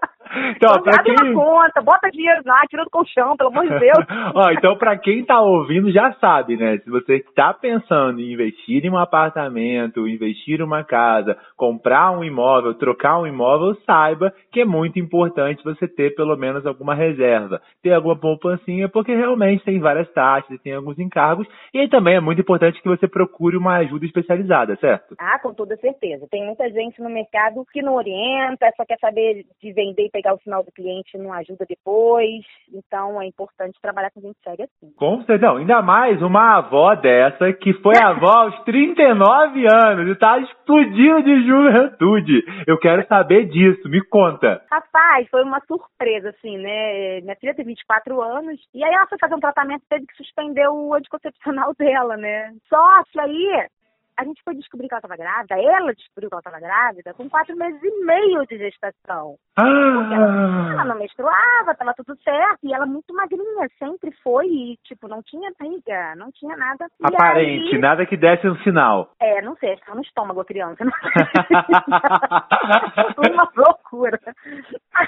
Então, 0.56 0.76
Então, 0.76 0.94
abre 0.94 1.16
quem... 1.16 1.34
uma 1.34 1.44
conta, 1.44 1.82
bota 1.82 2.10
dinheiro 2.10 2.42
lá, 2.46 2.62
tira 2.70 2.84
do 2.84 2.90
colchão, 2.90 3.36
pelo 3.38 3.50
amor 3.50 3.64
de 3.64 3.80
Deus. 3.80 4.06
Ó, 4.36 4.52
então 4.52 4.76
pra 4.78 4.98
quem 4.98 5.24
tá 5.24 5.40
ouvindo 5.42 5.92
já 5.92 6.14
sabe, 6.14 6.58
né? 6.58 6.78
Se 6.80 6.90
você 6.90 7.24
tá 7.36 7.54
pensando 7.54 8.20
em 8.20 8.34
investir 8.34 8.86
em 8.86 8.90
um 8.90 8.98
apartamento, 8.98 10.08
investir 10.08 10.60
em 10.60 10.64
uma 10.64 10.84
casa, 10.84 11.38
comprar 11.56 12.12
um 12.12 12.24
imóvel, 12.24 12.74
trocar 12.74 13.20
um 13.20 13.28
imóvel, 13.28 13.76
saiba 13.86 14.34
que 14.52 14.62
é 14.62 14.66
muito 14.66 15.00
importante 15.00 15.64
você 15.64 15.88
ter 15.88 16.16
pelo 16.16 16.36
menos 16.36 16.66
alguma 16.66 16.96
reserva, 16.96 17.62
ter 17.82 17.94
alguma 17.94 18.16
poupancinha, 18.16 18.90
porque 18.90 19.16
realmente 19.16 19.64
tem 19.64 19.80
várias 19.80 20.12
taxas, 20.14 20.62
tem 20.62 20.74
alguns 20.74 20.98
encargos, 21.00 21.48
e 21.74 21.80
aí 21.80 21.90
também 21.90 22.16
é 22.16 22.20
muito 22.20 22.42
importante 22.42 22.82
que 22.82 22.90
você 22.90 23.08
procure 23.08 23.58
uma 23.58 23.78
ajuda 23.78 24.06
especializada, 24.06 24.76
certo? 24.78 25.16
Ah, 25.20 25.40
com 25.40 25.54
toda 25.54 25.76
certeza. 25.78 26.28
Tem 26.30 26.46
muita 26.46 26.70
gente 26.70 27.02
no 27.02 27.10
mercado 27.10 27.66
que 27.72 27.82
não 27.82 27.96
orienta, 27.96 28.72
só 28.76 28.86
quer 28.86 28.98
saber 29.00 29.46
de 29.62 29.74
vender 29.74 30.06
e 30.06 30.12
pegar 30.24 30.34
o 30.34 30.40
final 30.40 30.64
do 30.64 30.72
cliente 30.72 31.18
não 31.18 31.34
ajuda 31.34 31.66
depois. 31.68 32.46
Então 32.74 33.22
é 33.22 33.28
importante 33.28 33.78
trabalhar 33.82 34.10
com 34.12 34.22
gente 34.22 34.38
séria 34.42 34.66
assim. 34.66 34.92
Com 34.96 35.18
certeza, 35.18 35.52
não, 35.52 35.58
ainda 35.58 35.82
mais 35.82 36.22
uma 36.22 36.58
avó 36.58 36.96
dessa 36.96 37.52
que 37.52 37.74
foi 37.74 37.96
avó 38.02 38.44
aos 38.44 38.64
39 38.64 39.66
anos 39.68 40.10
e 40.10 40.16
tá 40.16 40.40
explodindo 40.40 41.24
de 41.24 41.46
juventude. 41.46 42.44
Eu 42.66 42.80
quero 42.80 43.06
saber 43.08 43.46
disso, 43.50 43.90
me 43.90 44.02
conta. 44.06 44.64
Rapaz, 44.72 45.28
foi 45.30 45.44
uma 45.44 45.60
surpresa, 45.68 46.30
assim, 46.30 46.58
né? 46.58 47.22
Minha 47.22 47.36
filha 47.36 47.54
tem 47.54 47.66
24 47.66 48.22
anos, 48.22 48.60
e 48.74 48.84
aí 48.84 48.94
ela 48.94 49.08
foi 49.08 49.18
fazer 49.20 49.36
um 49.36 49.40
tratamento, 49.40 49.84
teve 49.90 50.06
que 50.06 50.16
suspender 50.16 50.68
o 50.70 50.94
anticoncepcional 50.94 51.74
dela, 51.78 52.16
né? 52.16 52.54
Só 52.70 53.04
que 53.12 53.20
aí 53.20 53.68
a 54.18 54.24
gente 54.24 54.42
foi 54.44 54.56
descobrir 54.56 54.88
que 54.88 54.94
ela 54.94 55.00
estava 55.00 55.18
grávida, 55.18 55.56
ela 55.60 55.94
descobriu 55.94 56.30
que 56.30 56.36
ela 56.36 56.40
estava 56.42 56.60
grávida 56.60 57.14
com 57.14 57.30
quatro 57.30 57.56
meses 57.56 57.82
e 57.84 58.06
meio 58.06 58.46
de 58.48 58.58
gestação. 58.58 59.36
Ela 59.58 60.82
Ah, 60.82 60.86
não 60.86 60.96
menstruava, 60.98 61.76
tava 61.76 61.94
tudo 61.96 62.16
certo, 62.24 62.60
e 62.64 62.74
ela 62.74 62.86
muito 62.86 63.14
magrinha, 63.14 63.70
sempre 63.80 64.12
foi, 64.24 64.48
e 64.48 64.78
tipo, 64.84 65.08
não 65.08 65.22
tinha 65.24 65.52
briga, 65.58 66.16
não 66.16 66.32
tinha 66.32 66.56
nada. 66.58 66.88
E 67.00 67.06
aparente, 67.06 67.76
aí- 67.76 67.82
nada 67.82 68.06
que 68.06 68.18
desse 68.18 68.48
um 68.48 68.56
sinal. 68.64 69.12
É, 69.20 69.42
não 69.42 69.56
sei, 69.58 69.74
acho 69.74 69.82
que 69.82 69.88
tá 69.88 69.96
no 69.96 70.02
estômago 70.02 70.42
a 70.42 70.46
criança. 70.46 70.84
Uma 73.18 73.50
loucura. 73.56 74.20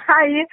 Aí 0.07 0.45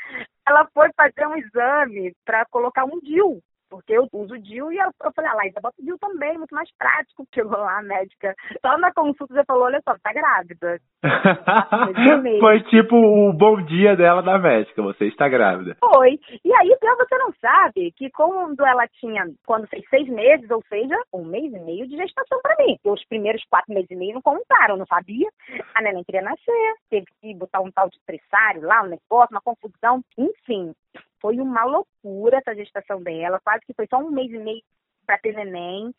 ela 0.46 0.66
foi 0.74 0.88
fazer 0.96 1.26
um 1.26 1.36
exame 1.36 2.12
pra 2.24 2.44
colocar 2.46 2.84
um 2.84 2.98
DIU. 3.00 3.40
Porque 3.72 3.94
eu 3.94 4.06
uso 4.12 4.38
DIU 4.38 4.70
e 4.70 4.76
eu, 4.76 4.90
eu 5.02 5.12
falei, 5.16 5.30
ah, 5.30 5.34
Laísa, 5.34 5.60
bota 5.62 5.80
o 5.80 5.82
DIU 5.82 5.96
também, 5.98 6.36
muito 6.36 6.54
mais 6.54 6.68
prático. 6.76 7.24
Chegou 7.34 7.56
lá 7.56 7.78
a 7.78 7.82
médica, 7.82 8.34
só 8.60 8.76
na 8.76 8.92
consulta 8.92 9.34
já 9.34 9.44
falou, 9.46 9.64
olha 9.64 9.80
só, 9.82 9.96
tá 10.02 10.12
grávida. 10.12 10.78
Foi 12.38 12.62
tipo 12.64 12.94
o 12.94 13.32
bom 13.32 13.62
dia 13.64 13.96
dela 13.96 14.22
da 14.22 14.38
médica, 14.38 14.82
você 14.82 15.06
está 15.06 15.26
grávida. 15.26 15.78
Foi. 15.80 16.20
E 16.44 16.52
aí, 16.52 16.76
pior 16.78 16.96
você 16.98 17.16
não 17.16 17.32
sabe 17.40 17.92
que 17.92 18.10
quando 18.10 18.60
ela 18.60 18.86
tinha, 19.00 19.24
quando 19.46 19.66
fez 19.68 19.82
seis 19.88 20.06
meses, 20.06 20.50
ou 20.50 20.62
seja, 20.68 20.94
um 21.14 21.24
mês 21.24 21.50
e 21.50 21.58
meio 21.60 21.88
de 21.88 21.96
gestação 21.96 22.40
pra 22.42 22.54
mim. 22.58 22.76
Os 22.84 23.02
primeiros 23.06 23.42
quatro 23.48 23.72
meses 23.72 23.90
e 23.90 23.96
meio 23.96 24.14
não 24.14 24.22
contaram, 24.22 24.76
não 24.76 24.86
sabia. 24.86 25.28
A 25.74 25.80
neném 25.80 26.04
queria 26.04 26.20
nascer, 26.20 26.74
teve 26.90 27.06
que 27.22 27.34
botar 27.34 27.62
um 27.62 27.70
tal 27.70 27.88
de 27.88 27.98
pressário 28.04 28.60
lá, 28.62 28.82
um 28.82 28.88
negócio, 28.88 29.28
uma 29.30 29.40
confusão. 29.40 30.02
Enfim, 30.18 30.74
foi 31.22 31.38
uma 31.38 31.64
loucura 31.64 32.38
essa 32.38 32.54
gestação 32.54 33.00
dela. 33.00 33.40
Quase 33.42 33.64
que 33.64 33.72
foi 33.72 33.86
só 33.86 33.98
um 33.98 34.10
mês 34.10 34.30
e 34.32 34.38
meio 34.38 34.60
pra 35.06 35.16
ter 35.16 35.32
neném. 35.34 35.94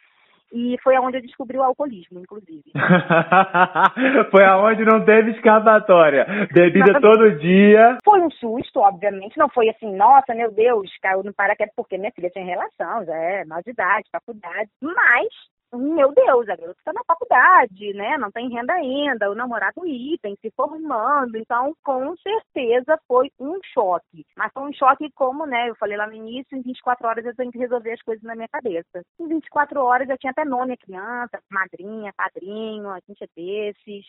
E 0.52 0.78
foi 0.84 0.96
aonde 0.96 1.18
eu 1.18 1.22
descobri 1.24 1.58
o 1.58 1.64
alcoolismo, 1.64 2.20
inclusive. 2.20 2.62
Foi 4.30 4.46
aonde 4.46 4.86
não 4.86 5.04
teve 5.04 5.32
escapatória. 5.32 6.28
Bebida 6.54 7.02
todo 7.02 7.40
dia. 7.40 7.98
Foi 8.06 8.22
um 8.22 8.30
susto, 8.30 8.80
obviamente. 8.80 9.36
Não 9.36 9.50
foi 9.50 9.70
assim, 9.70 9.96
nossa, 9.96 10.36
meu 10.36 10.52
Deus, 10.52 10.92
caiu 11.02 11.24
no 11.24 11.34
paraquedas, 11.34 11.74
porque 11.76 11.98
minha 11.98 12.12
filha 12.12 12.30
tinha 12.30 12.46
relação, 12.46 13.04
já 13.04 13.16
é 13.16 13.46
mais 13.46 13.64
de 13.64 13.72
idade, 13.72 14.08
faculdade. 14.12 14.70
Mas, 14.80 15.28
meu 15.78 16.14
Deus, 16.14 16.48
a 16.50 16.56
garota 16.56 16.78
está 16.80 16.94
na 16.94 17.04
faculdade, 17.06 17.94
né? 17.94 18.18
Não 18.18 18.32
tem 18.32 18.50
renda 18.50 18.74
ainda, 18.74 19.30
o 19.30 19.36
namorado 19.36 19.86
item, 19.86 20.36
se 20.42 20.52
formando. 20.52 21.38
Então, 21.38 21.74
com 21.84 22.16
certeza 22.18 22.98
foi 23.08 23.32
um 23.40 23.60
choque. 23.74 24.26
Mas 24.38 24.52
foi 24.54 24.64
um 24.64 24.74
choque 24.74 25.10
como, 25.16 25.46
né? 25.46 25.70
Eu 25.70 25.76
falei 25.76 25.98
lá 25.98 26.08
no 26.08 26.14
início, 26.14 26.58
em 26.58 26.62
24 26.62 27.08
horas 27.08 27.26
eu 27.26 27.36
tenho 27.36 27.52
que 27.52 27.58
resolver 27.58 27.94
as 27.94 28.02
coisas 28.02 28.24
na 28.24 28.36
minha 28.36 28.48
cabeça. 28.48 29.04
Em 29.20 29.28
24 29.28 29.80
horas 29.82 30.10
eu 30.10 30.18
tinha 30.18 30.32
até 30.32 30.46
nome 30.46 30.74
a 30.74 30.78
criança, 30.78 31.40
madrinha, 31.52 32.14
padrinho, 32.16 32.90
a 32.90 33.00
gente 33.08 33.24
é 33.24 33.28
desses. 33.36 34.06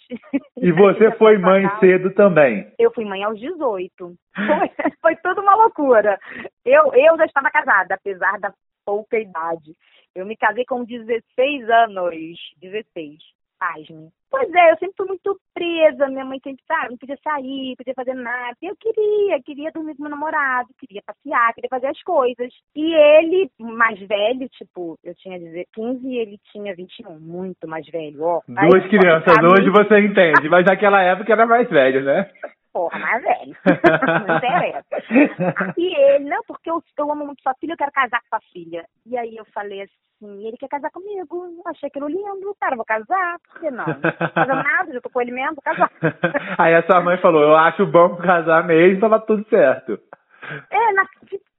E 0.57 0.72
você 0.72 1.11
foi 1.12 1.38
mãe 1.38 1.68
cedo 1.81 2.12
também. 2.14 2.72
Eu 2.79 2.92
fui 2.92 3.05
mãe 3.05 3.22
aos 3.22 3.38
18. 3.38 4.14
Foi, 4.35 4.70
foi 5.00 5.16
tudo 5.16 5.42
uma 5.42 5.55
loucura. 5.55 6.18
Eu, 6.64 6.92
eu 6.92 7.16
já 7.16 7.24
estava 7.24 7.50
casada, 7.50 7.94
apesar 7.94 8.38
da 8.40 8.53
pouca 8.85 9.18
idade. 9.18 9.75
Eu 10.14 10.27
me 10.27 10.37
casei 10.37 10.64
com 10.64 10.85
16 10.85 11.68
anos. 11.68 12.14
16. 12.61 13.18
Pasme. 13.59 14.11
Pois 14.31 14.53
é, 14.53 14.73
eu 14.73 14.77
sempre 14.79 14.94
fui 14.97 15.07
muito 15.07 15.40
presa. 15.55 16.09
Minha 16.09 16.25
mãe 16.25 16.40
sempre, 16.42 16.62
sabe, 16.66 16.90
não 16.90 16.99
podia 16.99 17.16
sair, 17.23 17.68
não 17.68 17.77
podia 17.77 17.94
fazer 17.94 18.14
nada. 18.14 18.57
Eu 18.61 18.75
queria, 18.77 19.40
queria 19.42 19.70
dormir 19.70 19.94
com 19.94 20.03
meu 20.03 20.11
namorado, 20.11 20.68
queria 20.79 21.01
passear, 21.07 21.55
queria 21.55 21.70
fazer 21.70 21.87
as 21.87 22.03
coisas. 22.03 22.53
E 22.75 22.94
ele, 22.94 23.49
mais 23.61 23.99
velho, 24.01 24.49
tipo, 24.49 24.99
eu 25.05 25.14
tinha 25.14 25.38
15 25.73 26.07
e 26.07 26.18
ele 26.18 26.38
tinha 26.51 26.75
21, 26.75 27.18
muito 27.20 27.68
mais 27.68 27.87
velho, 27.87 28.23
ó. 28.23 28.40
Aí, 28.57 28.68
Duas 28.68 28.87
crianças, 28.88 29.35
hoje 29.40 29.70
você 29.70 30.01
entende, 30.01 30.49
mas 30.49 30.66
naquela 30.66 31.01
época 31.01 31.33
era 31.33 31.47
mais 31.47 31.70
velho, 31.70 32.03
né? 32.03 32.29
Porra, 32.74 32.98
mais 32.98 33.22
velho. 33.22 33.56
não 34.26 34.37
interessa. 34.37 34.84
E 35.78 35.96
ele, 35.96 36.24
não, 36.24 36.42
porque 36.44 36.68
eu, 36.68 36.82
eu 36.98 37.12
amo 37.12 37.24
muito 37.24 37.40
sua 37.40 37.54
filha, 37.54 37.72
eu 37.72 37.76
quero 37.76 37.92
casar 37.92 38.20
com 38.22 38.28
sua 38.30 38.40
filha. 38.52 38.84
E 39.06 39.16
aí 39.16 39.37
eu 39.37 39.44
falei 39.54 39.82
assim, 39.82 40.44
ele 40.44 40.56
quer 40.56 40.68
casar 40.68 40.90
comigo. 40.90 41.46
Eu 41.46 41.70
achei 41.70 41.87
aquilo 41.87 42.08
lindo, 42.08 42.56
cara, 42.60 42.74
vou 42.74 42.84
casar, 42.84 43.38
por 43.46 43.60
que 43.60 43.70
não? 43.70 43.87
Não 43.87 44.30
fazer 44.34 44.54
nada, 44.54 44.92
já 44.92 45.00
tô 45.00 45.08
com 45.08 45.20
ele 45.20 45.30
mesmo, 45.30 45.54
vou 45.54 45.62
casar. 45.62 45.88
Aí 46.58 46.74
a 46.74 46.82
sua 46.82 47.00
mãe 47.00 47.16
falou, 47.18 47.42
eu 47.42 47.56
acho 47.56 47.87
bom 47.87 48.16
casar 48.16 48.64
mesmo, 48.64 49.00
tava 49.00 49.20
tudo 49.20 49.48
certo. 49.48 49.96
É, 50.68 50.92
na, 50.94 51.06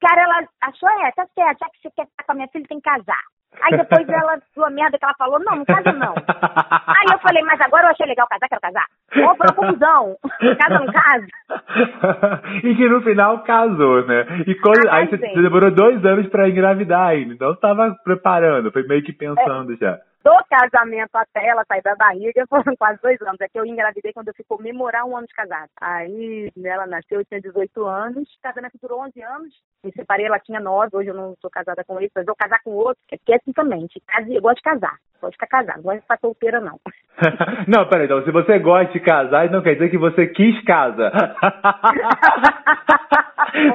cara, 0.01 0.21
ela 0.21 0.47
achou, 0.63 0.89
é, 0.89 1.11
tá 1.13 1.25
certo, 1.33 1.59
já 1.59 1.69
que 1.69 1.81
você 1.81 1.91
quer 1.95 2.07
ficar 2.07 2.25
com 2.25 2.31
a 2.33 2.35
minha 2.35 2.47
filha, 2.49 2.65
tem 2.67 2.81
que 2.81 2.89
casar. 2.89 3.23
Aí 3.61 3.77
depois 3.77 4.07
ela, 4.07 4.37
sua 4.53 4.69
merda 4.69 4.97
que 4.97 5.05
ela 5.05 5.15
falou, 5.17 5.39
não, 5.39 5.57
não 5.57 5.65
casa 5.65 5.91
não. 5.93 6.13
Aí 6.13 7.07
eu 7.11 7.19
falei, 7.19 7.43
mas 7.43 7.59
agora 7.61 7.87
eu 7.87 7.91
achei 7.91 8.05
legal 8.05 8.27
casar, 8.27 8.47
quero 8.47 8.61
casar. 8.61 8.85
Ó, 9.17 9.35
foi 9.35 9.47
uma 9.47 9.55
confusão. 9.55 10.15
Casa 10.57 10.79
não 10.79 10.91
casa. 10.91 11.27
e 12.63 12.75
que 12.75 12.89
no 12.89 13.01
final 13.01 13.43
casou, 13.43 14.05
né? 14.05 14.25
E 14.47 14.55
quando, 14.55 14.87
Ah, 14.89 14.95
aí 14.97 15.07
você, 15.07 15.17
sim. 15.17 15.33
você 15.33 15.41
demorou 15.41 15.71
dois 15.71 16.03
anos 16.05 16.27
pra 16.27 16.49
engravidar 16.49 17.07
ainda, 17.07 17.33
então 17.33 17.53
você 17.53 17.59
tava 17.59 17.95
preparando, 18.03 18.71
foi 18.71 18.83
meio 18.83 19.03
que 19.03 19.13
pensando 19.13 19.75
já. 19.77 19.99
Do 20.25 20.43
casamento 20.49 21.15
até 21.15 21.45
ela 21.47 21.63
sair 21.65 21.83
da 21.83 21.95
barriga 21.95 22.43
foram 22.49 22.75
quase 22.75 22.99
dois 22.99 23.21
anos. 23.21 23.39
É 23.39 23.47
que 23.47 23.59
eu 23.59 23.65
engravidei 23.65 24.11
quando 24.11 24.29
eu 24.29 24.33
fui 24.33 24.43
comemorar 24.47 25.05
um 25.05 25.15
ano 25.15 25.27
de 25.27 25.33
casado. 25.33 25.69
Aí 25.79 26.51
ela 26.63 26.87
nasceu, 26.87 27.19
eu 27.19 27.25
tinha 27.25 27.39
18 27.39 27.85
anos. 27.85 28.27
Casamento 28.41 28.79
durou 28.81 29.01
11 29.01 29.21
anos. 29.21 29.53
Me 29.83 29.91
separei, 29.91 30.25
ela 30.25 30.39
tinha 30.39 30.59
9. 30.59 30.97
Hoje 30.97 31.09
eu 31.09 31.13
não 31.15 31.35
sou 31.39 31.51
casada 31.51 31.83
com 31.83 31.99
ele, 31.99 32.09
mas 32.15 32.23
eu 32.23 32.33
vou 32.33 32.35
casar 32.35 32.59
com 32.63 32.71
outro. 32.71 32.97
É 33.11 33.17
porque 33.17 33.33
é 33.33 33.35
assim 33.35 33.53
também. 33.53 33.87
Eu 34.29 34.41
gosto 34.41 34.57
de 34.57 34.63
casar. 34.63 34.97
Gosto 35.21 35.31
de 35.33 35.37
ficar 35.37 35.47
casada. 35.47 35.77
Não 35.77 35.83
gosto 35.83 35.97
de 35.97 36.01
ficar 36.01 36.17
solteira, 36.19 36.59
não. 36.59 36.79
não, 37.67 37.87
peraí, 37.87 38.05
então, 38.05 38.23
se 38.23 38.31
você 38.31 38.57
gosta 38.59 38.91
de 38.91 38.99
casar, 38.99 39.49
não 39.51 39.61
quer 39.61 39.73
dizer 39.75 39.89
que 39.89 39.97
você 39.97 40.27
quis 40.27 40.59
casa. 40.65 41.11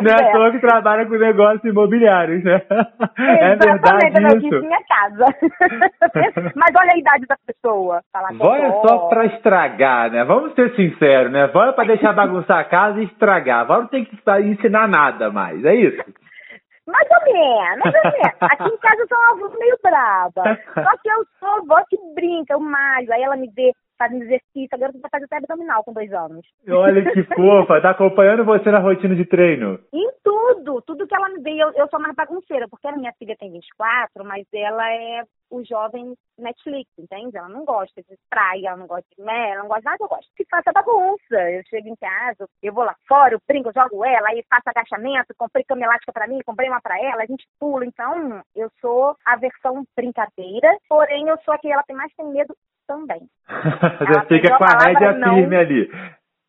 não 0.03 0.11
é 0.11 0.15
à 0.15 0.19
Certo. 0.19 0.33
toa 0.33 0.51
que 0.53 0.59
trabalha 0.59 1.07
com 1.07 1.15
negócios 1.17 1.65
imobiliários, 1.65 2.45
né? 2.45 2.61
É 3.19 3.53
Exatamente, 3.55 4.05
eu 4.07 4.13
verdade 4.13 4.41
disse 4.41 4.55
isso. 4.55 4.67
minha 4.67 4.85
casa. 4.85 5.25
Mas 6.55 6.75
olha 6.77 6.93
a 6.95 6.99
idade 6.99 7.27
da 7.27 7.37
pessoa. 7.47 8.01
Falar 8.13 8.35
só 8.87 9.09
pra 9.09 9.27
estragar, 9.27 10.11
né? 10.11 10.25
Vamos 10.25 10.55
ser 10.55 10.75
sinceros, 10.75 11.33
né? 11.33 11.47
Vó 11.49 11.65
é 11.65 11.73
pra 11.73 11.85
deixar 11.85 12.13
bagunçar 12.13 12.59
a 12.59 12.65
casa 12.65 13.01
e 13.01 13.05
estragar. 13.05 13.67
Vó 13.67 13.79
não 13.79 13.87
tem 13.87 14.05
que 14.05 14.17
ensinar 14.45 14.89
nada 14.89 15.31
mais, 15.31 15.65
é 15.65 15.75
isso? 15.75 16.05
Mais 16.87 17.09
ou 17.11 17.33
menos, 17.33 17.79
mais 17.85 17.95
ou 17.95 18.13
menos. 18.13 18.37
Aqui 18.41 18.69
em 18.69 18.79
casa 18.79 19.03
eu 19.03 19.09
sou 19.09 19.19
uma 19.19 19.47
avó 19.47 19.59
meio 19.59 19.79
braba. 19.83 20.43
Só 20.75 20.97
que 21.03 21.09
eu 21.09 21.25
sou 21.39 21.49
avó 21.49 21.83
que 21.89 21.97
brinca, 22.15 22.55
eu 22.55 22.61
malho. 22.61 23.13
Aí 23.13 23.23
ela 23.23 23.37
me 23.37 23.49
vê 23.55 23.73
fazem 24.01 24.23
exercício. 24.23 24.69
A 24.73 24.79
garota 24.79 24.99
fazer 25.11 25.27
até 25.27 25.37
abdominal 25.37 25.85
com 25.85 25.93
dois 25.93 26.11
anos. 26.13 26.47
Olha 26.67 27.13
que 27.13 27.23
fofa, 27.37 27.83
tá 27.83 27.91
acompanhando 27.91 28.47
você 28.47 28.71
na 28.71 28.79
rotina 28.79 29.15
de 29.15 29.27
treino. 29.27 29.79
Em 29.93 30.11
tudo, 30.25 30.81
tudo 30.83 31.07
que 31.07 31.15
ela 31.15 31.29
me 31.29 31.43
deu, 31.43 31.69
eu, 31.69 31.73
eu 31.75 31.89
sou 31.89 32.01
mais 32.01 32.15
bagunceira, 32.15 32.67
porque 32.69 32.89
a 32.89 32.97
minha 32.97 33.13
filha 33.19 33.37
tem 33.39 33.53
24, 33.53 34.25
mas 34.25 34.47
ela 34.55 34.91
é 34.91 35.23
o 35.51 35.65
jovem 35.65 36.15
Netflix, 36.39 36.89
entende? 36.97 37.37
Ela 37.37 37.49
não 37.49 37.65
gosta 37.65 38.01
de 38.03 38.17
praia, 38.31 38.69
ela 38.69 38.77
não 38.77 38.87
gosta 38.87 39.07
de 39.17 39.23
mel, 39.23 39.53
ela 39.53 39.63
não 39.63 39.69
gosta 39.69 39.81
de 39.81 39.87
nada, 39.87 39.99
eu 40.01 40.09
gosto 40.09 40.31
que 40.37 40.45
faça 40.49 40.73
bagunça. 40.73 41.51
Eu 41.51 41.63
chego 41.69 41.89
em 41.89 41.97
casa, 41.97 42.49
eu 42.63 42.73
vou 42.73 42.85
lá 42.85 42.95
fora, 43.07 43.35
eu 43.35 43.41
brinco, 43.47 43.69
eu 43.69 43.73
jogo 43.75 44.05
ela, 44.05 44.29
aí 44.29 44.45
faço 44.49 44.63
agachamento, 44.67 45.35
comprei 45.37 45.65
cama 45.65 45.85
elástica 45.85 46.13
pra 46.13 46.29
mim, 46.29 46.41
comprei 46.47 46.69
uma 46.69 46.81
pra 46.81 46.99
ela, 46.99 47.23
a 47.23 47.27
gente 47.27 47.47
pula. 47.59 47.85
Então, 47.85 48.43
eu 48.55 48.71
sou 48.81 49.17
a 49.27 49.37
versão 49.37 49.85
brincadeira, 49.97 50.79
porém 50.89 51.29
eu 51.29 51.37
sou 51.45 51.53
a 51.53 51.59
que 51.59 51.71
ela 51.71 51.83
tem 51.83 51.97
mais 51.97 52.13
tem 52.15 52.27
medo 52.27 52.55
também. 52.91 53.21
Já 54.13 54.25
fica 54.27 54.59
com 54.59 54.65
a 54.65 54.85
rédea 54.85 55.13
não. 55.13 55.37
firme 55.37 55.57
ali. 55.57 55.91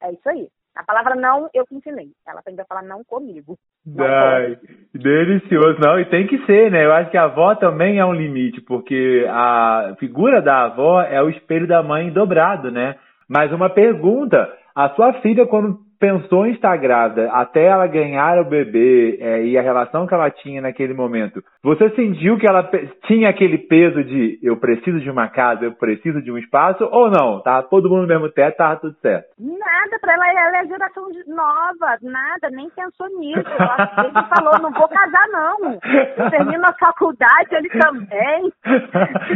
É 0.02 0.12
isso 0.12 0.28
aí. 0.28 0.48
A 0.76 0.84
palavra 0.84 1.16
não, 1.16 1.50
eu 1.54 1.66
que 1.68 1.76
ensinei. 1.76 2.10
Ela 2.26 2.40
aprendeu 2.40 2.64
a 2.64 2.66
falar 2.66 2.82
não 2.82 3.04
comigo. 3.04 3.58
Não 3.86 4.06
Ai, 4.06 4.58
delicioso. 4.94 5.80
Não, 5.80 6.00
e 6.00 6.06
tem 6.06 6.26
que 6.26 6.44
ser, 6.46 6.72
né? 6.72 6.86
Eu 6.86 6.94
acho 6.94 7.12
que 7.12 7.18
a 7.18 7.26
avó 7.26 7.54
também 7.56 8.00
é 8.00 8.06
um 8.06 8.14
limite, 8.14 8.62
porque 8.62 9.28
a 9.30 9.96
figura 10.00 10.42
da 10.42 10.64
avó 10.64 11.02
é 11.02 11.22
o 11.22 11.30
espelho 11.30 11.68
da 11.68 11.84
mãe 11.84 12.10
dobrado, 12.10 12.72
né? 12.72 12.96
Mas 13.30 13.52
uma 13.52 13.70
pergunta: 13.70 14.50
a 14.74 14.90
sua 14.92 15.14
filha, 15.22 15.46
quando 15.46 15.80
pensou 16.02 16.48
em 16.48 16.52
estar 16.52 16.76
grávida, 16.78 17.32
até 17.32 17.66
ela 17.66 17.86
ganhar 17.86 18.40
o 18.40 18.50
bebê 18.50 19.20
é, 19.22 19.46
e 19.46 19.56
a 19.58 19.62
relação 19.62 20.08
que 20.08 20.14
ela 20.16 20.32
tinha 20.32 20.60
naquele 20.60 20.96
momento, 20.96 21.44
você 21.64 21.92
sentiu 21.92 22.38
que 22.40 22.50
ela 22.50 22.68
tinha 23.06 23.30
aquele 23.30 23.60
peso 23.60 24.04
de 24.04 24.40
eu 24.42 24.58
preciso 24.58 25.00
de 25.00 25.10
uma 25.12 25.28
casa, 25.28 25.66
eu 25.66 25.74
preciso 25.74 26.20
de 26.22 26.32
um 26.32 26.38
espaço, 26.40 26.84
ou 26.92 27.12
não? 27.12 27.40
Tá 27.42 27.62
todo 27.62 27.88
mundo 27.88 28.02
no 28.02 28.08
mesmo 28.08 28.30
teto, 28.30 28.58
tava 28.58 28.78
tudo 28.78 28.96
certo. 29.00 29.28
Nada, 29.40 30.00
pra 30.02 30.14
ela, 30.14 30.28
ela 30.28 30.58
é 30.64 30.68
geração 30.68 31.04
nova, 31.28 31.98
nada, 32.02 32.50
nem 32.52 32.68
pensou 32.72 33.08
nisso. 33.20 33.48
Ela 33.48 33.92
ele 34.04 34.28
falou, 34.36 34.60
não 34.60 34.72
vou 34.72 34.88
casar 34.88 35.28
não. 35.30 35.80
Eu 36.18 36.30
termino 36.32 36.64
a 36.66 36.74
faculdade, 36.74 37.50
ele 37.52 37.70
também. 37.70 38.52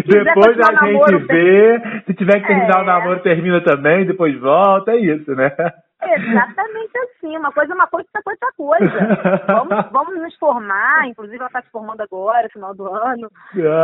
Depois 0.06 0.60
a 0.60 0.72
gente 0.72 0.82
namoro, 0.82 1.20
vê, 1.28 1.82
se 2.08 2.14
tiver 2.16 2.40
que 2.40 2.48
terminar 2.48 2.80
É. 2.80 2.82
o 2.82 2.86
namoro, 2.86 3.20
termina 3.22 3.62
também, 3.62 4.06
depois 4.06 4.36
volta, 4.40 4.92
é 4.92 4.98
isso, 4.98 5.32
né? 5.36 5.52
Exatamente 6.14 6.98
assim, 6.98 7.38
uma 7.38 7.52
coisa 7.52 7.74
é 7.74 7.76
uma 7.76 7.88
coisa, 7.88 8.08
outra 8.16 8.24
coisa 8.24 8.40
é 8.42 8.46
outra 8.46 8.54
coisa. 8.56 9.46
Vamos, 9.48 9.92
vamos 9.92 10.22
nos 10.22 10.36
formar, 10.38 11.08
inclusive 11.08 11.38
ela 11.38 11.48
está 11.48 11.62
se 11.62 11.70
formando 11.70 12.02
agora, 12.02 12.50
final 12.50 12.74
do 12.76 12.88
ano. 12.88 13.30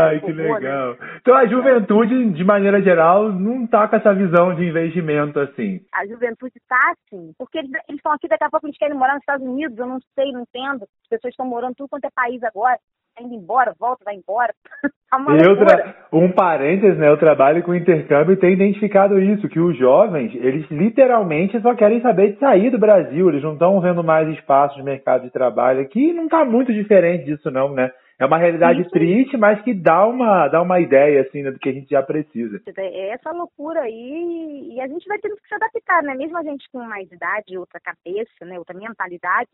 Ai, 0.05 0.19
que 0.19 0.34
né? 0.34 0.53
legal. 0.53 0.97
Então 1.17 1.36
a 1.36 1.45
juventude, 1.45 2.31
de 2.31 2.43
maneira 2.43 2.81
geral, 2.81 3.31
não 3.31 3.65
tá 3.67 3.88
com 3.88 3.95
essa 3.95 4.13
visão 4.13 4.53
de 4.55 4.65
investimento 4.65 5.39
assim. 5.39 5.81
A 5.93 6.05
juventude 6.05 6.53
está 6.57 6.93
assim, 6.93 7.34
porque 7.38 7.60
eles 7.60 7.71
eles 7.88 7.99
estão 7.99 8.12
aqui, 8.12 8.27
daqui 8.27 8.43
a 8.43 8.49
pouco 8.49 8.67
eles 8.67 8.77
querem 8.77 8.97
morar 8.97 9.13
nos 9.13 9.21
Estados 9.21 9.45
Unidos, 9.45 9.77
eu 9.77 9.86
não 9.86 9.99
sei, 10.15 10.31
não 10.31 10.41
entendo. 10.41 10.84
As 10.84 11.10
pessoas 11.10 11.31
estão 11.31 11.45
morando 11.45 11.75
tudo 11.75 11.89
quanto 11.89 12.05
é 12.05 12.10
país 12.13 12.41
agora, 12.43 12.77
tá 13.15 13.24
indo 13.24 13.36
embora, 13.36 13.74
volta, 13.80 14.04
vai 14.04 14.15
embora. 14.15 14.54
Tá 15.12 15.17
tra... 15.58 16.08
Um 16.13 16.32
parênteses, 16.32 16.97
né? 16.97 17.10
Eu 17.10 17.17
trabalho 17.17 17.62
com 17.63 17.76
intercâmbio 17.76 18.32
e 18.32 18.38
tenho 18.38 18.54
identificado 18.54 19.19
isso, 19.19 19.50
que 19.50 19.60
os 19.60 19.78
jovens, 19.78 20.34
eles 20.36 20.65
literalmente 20.71 21.60
só 21.60 21.76
querem 21.76 22.02
saber 22.02 22.32
de 22.32 22.39
sair 22.39 22.69
do 22.69 22.80
Brasil, 22.80 23.28
eles 23.28 23.43
não 23.43 23.52
estão 23.52 23.82
vendo 23.82 24.02
mais 24.02 24.30
espaço 24.30 24.78
de 24.78 24.84
mercado 24.84 25.24
de 25.24 25.30
trabalho 25.30 25.82
aqui, 25.82 26.13
não 26.13 26.30
tá 26.30 26.45
muito 26.45 26.71
diferente 26.71 27.26
disso 27.26 27.52
não, 27.52 27.74
né? 27.74 27.91
É 28.17 28.26
uma 28.26 28.38
realidade 28.38 28.89
triste, 28.89 29.36
mas 29.36 29.62
que 29.63 29.74
dá 29.74 30.06
uma, 30.06 30.47
dá 30.47 30.62
uma 30.62 30.80
ideia, 30.80 31.24
assim, 31.24 31.41
né, 31.41 31.52
do 31.52 31.60
que 31.60 31.67
a 31.67 31.74
gente 31.74 31.89
já 31.89 32.02
precisa. 32.02 32.62
É 32.78 33.10
essa 33.10 33.32
loucura 33.32 33.82
aí, 33.82 34.76
e 34.76 34.80
a 34.80 34.88
gente 34.88 35.06
vai 35.10 35.17
tendo 35.19 35.36
que 35.36 35.47
se 35.47 35.56
adaptar, 35.56 36.04
né? 36.04 36.15
Mesmo 36.15 36.38
a 36.38 36.43
gente 36.43 36.69
com 36.71 36.80
mais 36.84 37.12
idade, 37.12 37.58
outra 37.58 37.82
cabeça, 37.82 38.45
né? 38.45 38.58
Outra 38.60 38.78
mentalidade, 38.78 39.50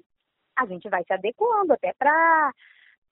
a 0.56 0.65
gente 0.67 0.88
vai 0.88 1.02
se 1.04 1.13
adequando 1.13 1.74
até 1.74 1.93
para 1.98 2.52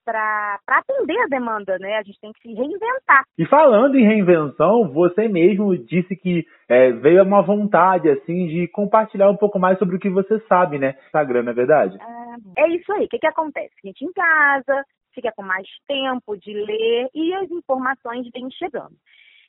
para 0.06 0.60
atender 0.68 1.18
a 1.20 1.28
demanda, 1.28 1.78
né? 1.80 1.98
A 1.98 2.04
gente 2.04 2.20
tem 2.22 2.32
que 2.32 2.42
se 2.42 2.54
reinventar. 2.54 3.24
E 3.38 3.46
falando 3.48 3.96
em 3.98 4.06
reinvenção, 4.06 4.88
você 4.94 5.28
mesmo 5.28 5.76
disse 5.78 6.16
que 6.16 6.46
é, 6.70 6.92
veio 6.92 7.24
uma 7.24 7.42
vontade, 7.42 8.08
assim, 8.10 8.48
de 8.48 8.68
compartilhar 8.68 9.30
um 9.30 9.36
pouco 9.38 9.58
mais 9.60 9.78
sobre 9.80 9.96
o 9.96 10.00
que 10.00 10.10
você 10.10 10.40
sabe, 10.48 10.78
né? 10.78 10.96
Instagram, 11.08 11.44
não 11.44 11.52
é 11.52 11.56
verdade? 11.56 11.98
Ah, 12.00 12.36
É 12.58 12.70
isso 12.70 12.92
aí. 12.94 13.06
O 13.06 13.10
que, 13.10 13.18
que 13.20 13.28
acontece? 13.28 13.74
A 13.84 13.88
gente 13.88 14.06
em 14.06 14.14
casa, 14.14 14.84
fica 15.14 15.32
com 15.36 15.42
mais 15.44 15.68
tempo 15.88 16.38
de 16.38 16.54
ler 16.54 17.10
e 17.14 17.34
as 17.34 17.50
informações 17.50 18.30
vêm 18.34 18.50
chegando. 18.52 18.94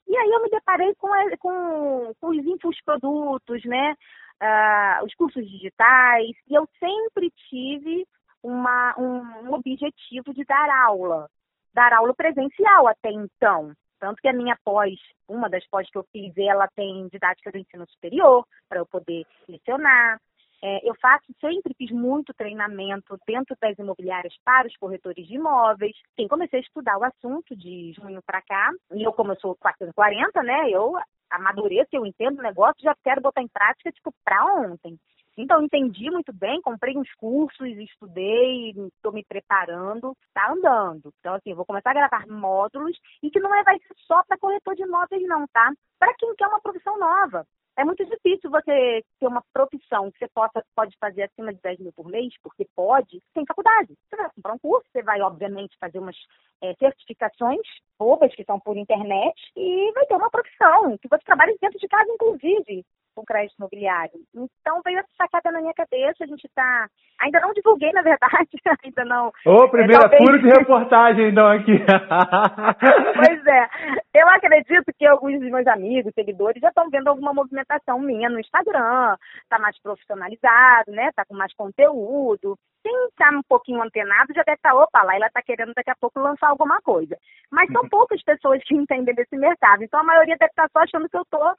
E 0.08 0.16
aí 0.16 0.30
eu 0.30 0.42
me 0.42 0.48
deparei 0.48 0.94
com, 0.96 1.12
a- 1.12 1.36
com, 1.38 2.12
com 2.20 2.28
os 2.30 2.44
infoprodutos, 2.46 3.64
né? 3.64 3.94
Ah, 4.40 5.00
os 5.04 5.14
cursos 5.14 5.44
digitais, 5.50 6.30
e 6.48 6.54
eu 6.54 6.68
sempre 6.78 7.30
tive 7.48 8.06
uma, 8.42 8.94
um, 8.98 9.48
um 9.48 9.54
objetivo 9.54 10.32
de 10.32 10.44
dar 10.44 10.70
aula, 10.86 11.28
dar 11.74 11.92
aula 11.92 12.14
presencial 12.14 12.88
até 12.88 13.10
então. 13.10 13.72
Tanto 13.98 14.20
que 14.20 14.28
a 14.28 14.32
minha 14.32 14.56
pós, 14.64 14.94
uma 15.26 15.48
das 15.48 15.66
pós 15.68 15.90
que 15.90 15.96
eu 15.96 16.06
fiz, 16.12 16.32
ela 16.36 16.68
tem 16.68 17.08
didática 17.08 17.50
do 17.50 17.58
ensino 17.58 17.88
superior, 17.88 18.46
para 18.68 18.78
eu 18.78 18.86
poder 18.86 19.26
lecionar. 19.48 20.20
É, 20.62 20.88
eu 20.88 20.94
faço, 21.00 21.26
sempre 21.40 21.74
fiz 21.76 21.90
muito 21.90 22.32
treinamento 22.34 23.18
dentro 23.26 23.56
das 23.60 23.78
imobiliárias 23.78 24.34
para 24.44 24.66
os 24.66 24.76
corretores 24.76 25.26
de 25.26 25.34
imóveis. 25.34 25.96
Sim, 26.18 26.28
comecei 26.28 26.60
a 26.60 26.62
estudar 26.62 26.98
o 26.98 27.04
assunto 27.04 27.54
de 27.56 27.92
junho 27.92 28.22
para 28.22 28.42
cá. 28.42 28.70
E 28.92 29.02
eu, 29.02 29.12
como 29.12 29.32
eu 29.32 29.40
sou 29.40 29.54
440, 29.56 30.42
né, 30.42 30.70
eu 30.70 30.94
amadureço, 31.30 31.90
eu 31.92 32.06
entendo 32.06 32.38
o 32.38 32.42
negócio, 32.42 32.82
já 32.82 32.94
quero 33.02 33.20
botar 33.20 33.42
em 33.42 33.48
prática, 33.48 33.92
tipo, 33.92 34.12
para 34.24 34.44
ontem. 34.44 34.98
Então, 35.36 35.62
entendi 35.62 36.10
muito 36.10 36.32
bem, 36.32 36.62
comprei 36.62 36.96
uns 36.96 37.12
cursos, 37.14 37.66
estudei, 37.66 38.70
estou 38.70 39.12
me 39.12 39.22
preparando, 39.22 40.16
está 40.28 40.50
andando. 40.50 41.12
Então, 41.20 41.34
assim, 41.34 41.52
vou 41.52 41.66
começar 41.66 41.90
a 41.90 41.94
gravar 41.94 42.26
módulos 42.26 42.96
e 43.22 43.30
que 43.30 43.38
não 43.38 43.54
é, 43.54 43.62
vai 43.62 43.78
ser 43.78 43.94
só 44.06 44.22
para 44.24 44.38
corretor 44.38 44.74
de 44.74 44.82
imóveis, 44.82 45.22
não, 45.26 45.46
tá? 45.48 45.72
Para 45.98 46.14
quem 46.14 46.34
quer 46.36 46.46
uma 46.46 46.60
profissão 46.60 46.98
nova. 46.98 47.46
É 47.78 47.84
muito 47.84 48.02
difícil 48.06 48.50
você 48.50 49.04
ter 49.20 49.26
uma 49.26 49.42
profissão 49.52 50.10
que 50.10 50.18
você 50.18 50.28
possa, 50.28 50.64
pode 50.74 50.96
fazer 50.98 51.24
acima 51.24 51.52
de 51.52 51.60
10 51.60 51.80
mil 51.80 51.92
por 51.92 52.06
mês, 52.08 52.32
porque 52.42 52.66
pode, 52.74 53.22
sem 53.34 53.44
faculdade. 53.44 53.92
Você 54.08 54.16
vai 54.16 54.30
comprar 54.34 54.54
um 54.54 54.58
curso, 54.58 54.88
você 54.90 55.02
vai, 55.02 55.20
obviamente, 55.20 55.76
fazer 55.78 55.98
umas 55.98 56.16
eh, 56.62 56.74
certificações 56.78 57.60
bobas 57.98 58.34
que 58.34 58.44
são 58.44 58.58
por 58.58 58.78
internet 58.78 59.34
e 59.54 59.92
vai 59.92 60.06
ter 60.06 60.14
uma 60.14 60.30
profissão 60.30 60.96
que 60.96 61.08
você 61.08 61.22
trabalha 61.24 61.54
dentro 61.60 61.78
de 61.78 61.86
casa, 61.86 62.10
inclusive, 62.10 62.82
com 63.16 63.24
crédito 63.24 63.56
imobiliário. 63.58 64.12
Então, 64.34 64.82
veio 64.84 64.98
essa 64.98 65.08
sacada 65.16 65.50
na 65.50 65.60
minha 65.60 65.74
cabeça, 65.74 66.22
a 66.22 66.26
gente 66.26 66.44
está... 66.44 66.86
Ainda 67.18 67.40
não 67.40 67.54
divulguei, 67.54 67.90
na 67.92 68.02
verdade, 68.02 68.50
ainda 68.84 69.04
não... 69.06 69.32
Ô, 69.46 69.68
primeira 69.70 70.02
talvez- 70.02 70.22
furo 70.22 70.38
de 70.38 70.48
reportagem, 70.48 71.30
então, 71.30 71.48
aqui. 71.48 71.72
Pois 73.16 73.46
é. 73.46 73.68
Eu 74.14 74.28
acredito 74.28 74.92
que 74.98 75.06
alguns 75.06 75.40
dos 75.40 75.50
meus 75.50 75.66
amigos, 75.66 76.12
seguidores, 76.14 76.60
já 76.60 76.68
estão 76.68 76.90
vendo 76.90 77.08
alguma 77.08 77.32
movimentação 77.32 77.98
minha 77.98 78.28
no 78.28 78.38
Instagram. 78.38 79.16
Tá 79.48 79.58
mais 79.58 79.80
profissionalizado, 79.80 80.92
né? 80.92 81.10
Tá 81.14 81.24
com 81.24 81.34
mais 81.34 81.54
conteúdo. 81.54 82.56
Quem 82.82 83.08
tá 83.16 83.30
um 83.30 83.42
pouquinho 83.48 83.82
antenado 83.82 84.32
já 84.34 84.42
deve 84.42 84.56
estar, 84.56 84.74
opa, 84.74 85.02
lá 85.02 85.16
ela 85.16 85.30
tá 85.30 85.42
querendo 85.42 85.72
daqui 85.74 85.90
a 85.90 85.96
pouco 86.00 86.20
lançar 86.20 86.48
alguma 86.48 86.80
coisa. 86.82 87.16
Mas 87.50 87.70
são 87.72 87.88
poucas 87.88 88.22
pessoas 88.22 88.62
que 88.62 88.74
entendem 88.74 89.14
desse 89.14 89.36
mercado. 89.36 89.82
Então 89.82 90.00
a 90.00 90.04
maioria 90.04 90.36
deve 90.38 90.50
estar 90.50 90.68
só 90.70 90.80
achando 90.80 91.08
que 91.08 91.16
eu 91.16 91.24
tô 91.24 91.54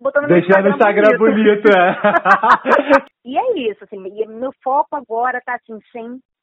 botando 0.00 0.26
Deixando 0.28 0.66
o 0.66 0.70
Instagram 0.70 1.18
bonito, 1.18 1.68
é. 1.68 1.96
e 3.24 3.38
é 3.38 3.70
isso, 3.70 3.84
assim, 3.84 3.98
meu 3.98 4.52
foco 4.62 4.96
agora 4.96 5.40
tá 5.44 5.54
assim, 5.54 5.78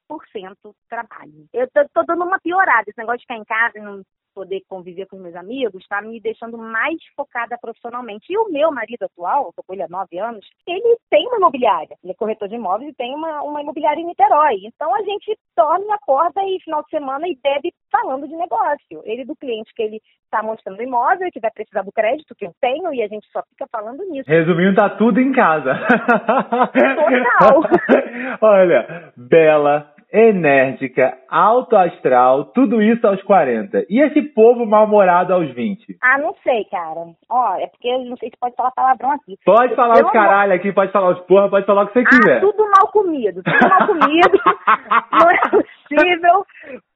100% 0.09 0.55
trabalho. 0.89 1.47
Eu 1.53 1.67
tô, 1.71 1.85
tô 1.93 2.03
dando 2.03 2.25
uma 2.25 2.39
piorada, 2.39 2.85
esse 2.87 2.97
negócio 2.97 3.19
de 3.19 3.23
ficar 3.23 3.37
em 3.37 3.45
casa 3.45 3.77
e 3.77 3.81
não 3.81 4.01
poder 4.33 4.61
conviver 4.67 5.05
com 5.07 5.17
os 5.17 5.21
meus 5.21 5.35
amigos, 5.35 5.87
tá 5.87 6.01
me 6.01 6.19
deixando 6.19 6.57
mais 6.57 6.97
focada 7.15 7.57
profissionalmente. 7.59 8.25
E 8.29 8.37
o 8.37 8.49
meu 8.49 8.71
marido 8.71 9.03
atual, 9.03 9.45
eu 9.45 9.53
tô 9.55 9.63
com 9.63 9.73
ele 9.73 9.83
há 9.83 9.87
nove 9.87 10.17
anos, 10.19 10.45
ele 10.67 10.97
tem 11.09 11.27
uma 11.27 11.37
imobiliária, 11.37 11.95
ele 12.03 12.13
é 12.13 12.15
corretor 12.15 12.47
de 12.47 12.55
imóveis 12.55 12.91
e 12.91 12.95
tem 12.95 13.13
uma, 13.13 13.41
uma 13.41 13.61
imobiliária 13.61 14.01
em 14.01 14.05
Niterói. 14.05 14.61
Então 14.65 14.93
a 14.93 15.01
gente 15.03 15.37
dorme, 15.55 15.91
acorda 15.91 16.41
e 16.43 16.59
final 16.63 16.83
de 16.83 16.89
semana 16.89 17.27
e 17.27 17.37
bebe 17.41 17.73
falando 17.91 18.27
de 18.27 18.35
negócio. 18.35 19.01
Ele 19.03 19.25
do 19.25 19.35
cliente 19.35 19.73
que 19.75 19.83
ele 19.83 20.01
está 20.23 20.41
mostrando 20.41 20.81
imóvel, 20.81 21.29
que 21.31 21.39
vai 21.39 21.51
precisar 21.51 21.83
do 21.83 21.91
crédito 21.91 22.35
que 22.35 22.45
eu 22.45 22.53
tenho 22.61 22.93
e 22.93 23.03
a 23.03 23.07
gente 23.07 23.27
só 23.31 23.43
fica 23.49 23.67
falando 23.71 24.03
nisso. 24.05 24.29
Resumindo, 24.29 24.75
tá 24.75 24.89
tudo 24.89 25.19
em 25.19 25.31
casa. 25.31 25.73
Total. 27.01 27.61
Olha, 28.41 29.13
bela, 29.15 29.93
enérgica, 30.13 31.17
alto 31.29 31.75
astral, 31.75 32.45
tudo 32.45 32.81
isso 32.81 33.05
aos 33.07 33.21
40. 33.23 33.85
E 33.89 34.01
esse 34.01 34.21
povo 34.21 34.65
mal-humorado 34.65 35.33
aos 35.33 35.49
20? 35.53 35.97
Ah, 36.01 36.17
não 36.17 36.33
sei, 36.43 36.65
cara. 36.65 37.07
Ó, 37.29 37.55
é 37.55 37.67
porque 37.67 37.87
eu 37.87 37.99
não 38.05 38.17
sei 38.17 38.29
se 38.29 38.37
pode 38.39 38.55
falar 38.55 38.71
palavrão 38.71 39.11
aqui. 39.11 39.37
Pode 39.45 39.75
falar 39.75 39.95
Pelo 39.95 40.07
os 40.07 40.11
caralho 40.13 40.53
aqui, 40.53 40.71
pode 40.73 40.91
falar 40.91 41.11
os 41.11 41.19
porra, 41.21 41.49
pode 41.49 41.65
falar 41.65 41.83
o 41.83 41.87
que 41.87 41.93
você 41.93 41.99
Ah, 42.05 42.09
quiser. 42.09 42.41
tudo 42.41 42.63
mal 42.63 42.91
comido, 42.91 43.41
tudo 43.43 43.69
mal 43.69 43.87
comido. 43.87 44.39
não 45.11 45.29
é 45.31 45.39
possível. 45.49 46.45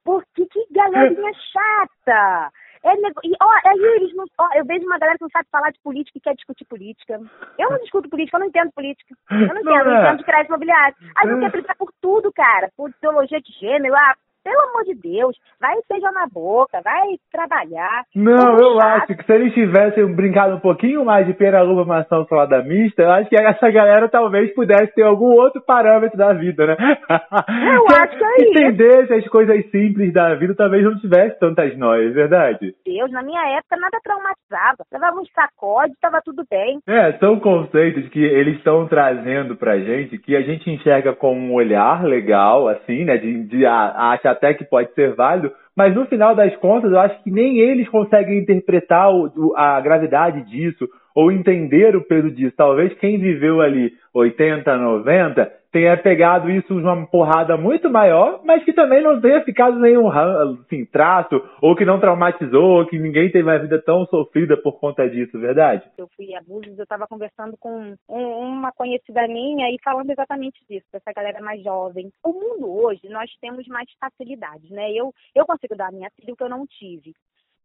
Porque 0.04 0.46
que 0.46 0.66
galerinha 0.74 1.32
chata. 1.52 2.52
É, 2.86 2.96
nego- 2.98 3.20
e, 3.24 3.32
ó, 3.42 3.50
aí 3.66 3.80
eles 3.98 4.16
não, 4.16 4.26
ó, 4.38 4.48
eu 4.56 4.64
vejo 4.64 4.86
uma 4.86 5.00
galera 5.00 5.18
que 5.18 5.24
não 5.24 5.30
sabe 5.32 5.48
falar 5.52 5.72
de 5.72 5.80
política 5.82 6.18
e 6.18 6.22
quer 6.22 6.36
discutir 6.36 6.66
política. 6.66 7.20
Eu 7.58 7.70
não 7.72 7.80
discuto 7.80 8.08
política, 8.10 8.38
eu 8.38 8.42
não 8.42 8.48
entendo 8.48 8.72
política. 8.74 9.16
Eu 9.32 9.38
não 9.40 9.46
entendo, 9.58 9.66
Não 9.66 9.76
eu 9.92 9.92
é. 9.92 10.02
entendo 10.04 10.18
de 10.20 10.24
crédito 10.24 10.50
imobiliário. 10.50 10.96
Aí 11.16 11.28
não 11.28 11.40
quer 11.40 11.52
brigar 11.52 11.76
por 11.78 11.92
tudo, 12.00 12.32
cara. 12.32 12.70
Por 12.78 12.92
ideologia 12.92 13.42
de 13.42 13.52
gênero, 13.54 13.96
ah, 13.96 14.16
pelo 14.46 14.62
amor 14.70 14.84
de 14.84 14.94
Deus, 14.94 15.36
vai 15.60 15.74
seja 15.92 16.12
na 16.12 16.28
boca, 16.32 16.80
vai 16.84 17.02
trabalhar. 17.32 18.04
Não, 18.16 18.60
eu 18.60 18.80
acho 18.80 19.08
que 19.18 19.24
se 19.26 19.34
eles 19.34 19.54
tivessem 19.54 20.06
brincado 20.16 20.56
um 20.56 20.60
pouquinho 20.60 21.04
mais 21.04 21.26
de 21.26 21.34
pera, 21.34 21.64
luva, 21.64 21.84
maçã, 21.84 22.24
salada 22.30 22.62
mista, 22.64 23.02
eu 23.02 23.12
acho 23.12 23.28
que 23.30 23.36
essa 23.36 23.72
galera 23.72 24.08
talvez 24.08 24.54
pudesse 24.54 24.94
ter 24.94 25.02
algum 25.04 25.32
outro 25.34 25.62
parâmetro 25.66 26.16
da 26.18 26.32
vida, 26.34 26.68
né? 26.68 26.78
Eu 26.80 27.86
acho 27.98 28.18
que 28.18 28.24
é 28.24 28.36
isso. 28.44 28.52
Entendesse 28.52 29.14
as 29.16 29.28
coisas 29.30 29.66
simples 29.72 30.14
da 30.14 30.36
vida, 30.36 30.54
talvez 30.56 30.84
não 30.84 30.96
tivesse 31.00 31.40
tantas 31.40 31.76
noias, 31.78 32.14
verdade? 32.14 32.74
Deus, 32.86 33.12
na 33.12 33.24
minha 33.24 33.42
época 33.58 33.76
nada 33.78 33.98
traumatizava. 34.04 34.84
Levava 34.94 35.20
um 35.20 35.26
sacode, 35.34 35.94
tava 36.00 36.22
tudo 36.24 36.44
bem. 36.50 36.80
É, 36.88 37.14
são 37.14 37.40
conceitos 37.40 38.08
que 38.10 38.24
eles 38.24 38.58
estão 38.58 38.88
trazendo 38.88 39.56
pra 39.56 39.80
gente 39.80 40.18
que 40.20 40.36
a 40.36 40.42
gente 40.42 40.70
enxerga 40.70 41.14
com 41.14 41.34
um 41.36 41.54
olhar 41.54 42.04
legal, 42.04 42.68
assim, 42.68 43.06
né? 43.06 43.18
De, 43.18 43.44
de 43.46 43.66
a- 43.66 44.12
acha 44.12 44.35
até 44.36 44.54
que 44.54 44.64
pode 44.66 44.94
ser 44.94 45.14
válido, 45.16 45.52
mas 45.76 45.94
no 45.96 46.06
final 46.06 46.36
das 46.36 46.56
contas 46.58 46.92
eu 46.92 47.00
acho 47.00 47.22
que 47.24 47.32
nem 47.32 47.60
eles 47.60 47.88
conseguem 47.90 48.40
interpretar 48.40 49.10
o- 49.14 49.54
a 49.56 49.80
gravidade 49.82 50.42
disso 50.50 50.88
ou 51.16 51.32
entender 51.32 51.96
o 51.96 52.02
peso 52.04 52.30
disso. 52.30 52.54
Talvez 52.58 52.94
quem 52.96 53.18
viveu 53.18 53.62
ali 53.62 53.92
80, 54.14 54.78
90 54.78 55.52
tenha 55.76 55.98
pegado 55.98 56.50
isso 56.50 56.74
de 56.74 56.82
uma 56.82 57.06
porrada 57.06 57.58
muito 57.58 57.90
maior, 57.90 58.40
mas 58.46 58.64
que 58.64 58.72
também 58.72 59.04
não 59.04 59.20
tenha 59.20 59.44
ficado 59.44 59.78
nenhum 59.78 60.10
assim, 60.10 60.86
traço, 60.86 61.36
ou 61.62 61.76
que 61.76 61.84
não 61.84 62.00
traumatizou, 62.00 62.78
ou 62.80 62.86
que 62.86 62.98
ninguém 62.98 63.30
teve 63.30 63.44
uma 63.44 63.60
vida 63.60 63.82
tão 63.82 64.06
sofrida 64.06 64.56
por 64.56 64.80
conta 64.80 65.10
disso, 65.10 65.38
verdade? 65.38 65.84
eu 65.98 66.08
fui 66.16 66.34
abusos, 66.34 66.78
eu 66.78 66.84
estava 66.84 67.06
conversando 67.08 67.58
com 67.58 67.94
um- 68.08 68.40
uma 68.40 68.72
conhecida 68.72 69.28
minha 69.28 69.70
e 69.70 69.78
falando 69.84 70.10
exatamente 70.10 70.64
disso, 70.70 70.86
dessa 70.94 71.12
galera 71.12 71.42
mais 71.42 71.62
jovem. 71.62 72.10
O 72.24 72.32
mundo 72.32 72.72
hoje, 72.72 73.10
nós 73.10 73.30
temos 73.42 73.68
mais 73.68 73.90
facilidades, 74.00 74.70
né? 74.70 74.94
Eu, 74.94 75.14
eu 75.36 75.46
consigo 75.46 75.76
dar 75.76 75.90
a 75.90 75.92
minha 75.92 76.10
filha 76.12 76.34
o 76.34 76.38
que 76.38 76.44
eu 76.44 76.50
não 76.50 76.66
tive. 76.66 77.14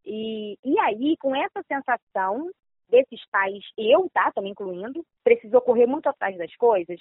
E, 0.04 0.58
e 0.64 0.80
aí, 0.80 1.16
com 1.16 1.32
essa 1.36 1.62
sensação 1.62 2.50
desses 2.90 3.20
pais, 3.30 3.62
eu, 3.78 4.10
tá, 4.12 4.32
também 4.34 4.50
incluindo, 4.50 5.04
precisou 5.22 5.60
correr 5.60 5.86
muito 5.86 6.08
atrás 6.08 6.36
das 6.36 6.52
coisas. 6.56 7.00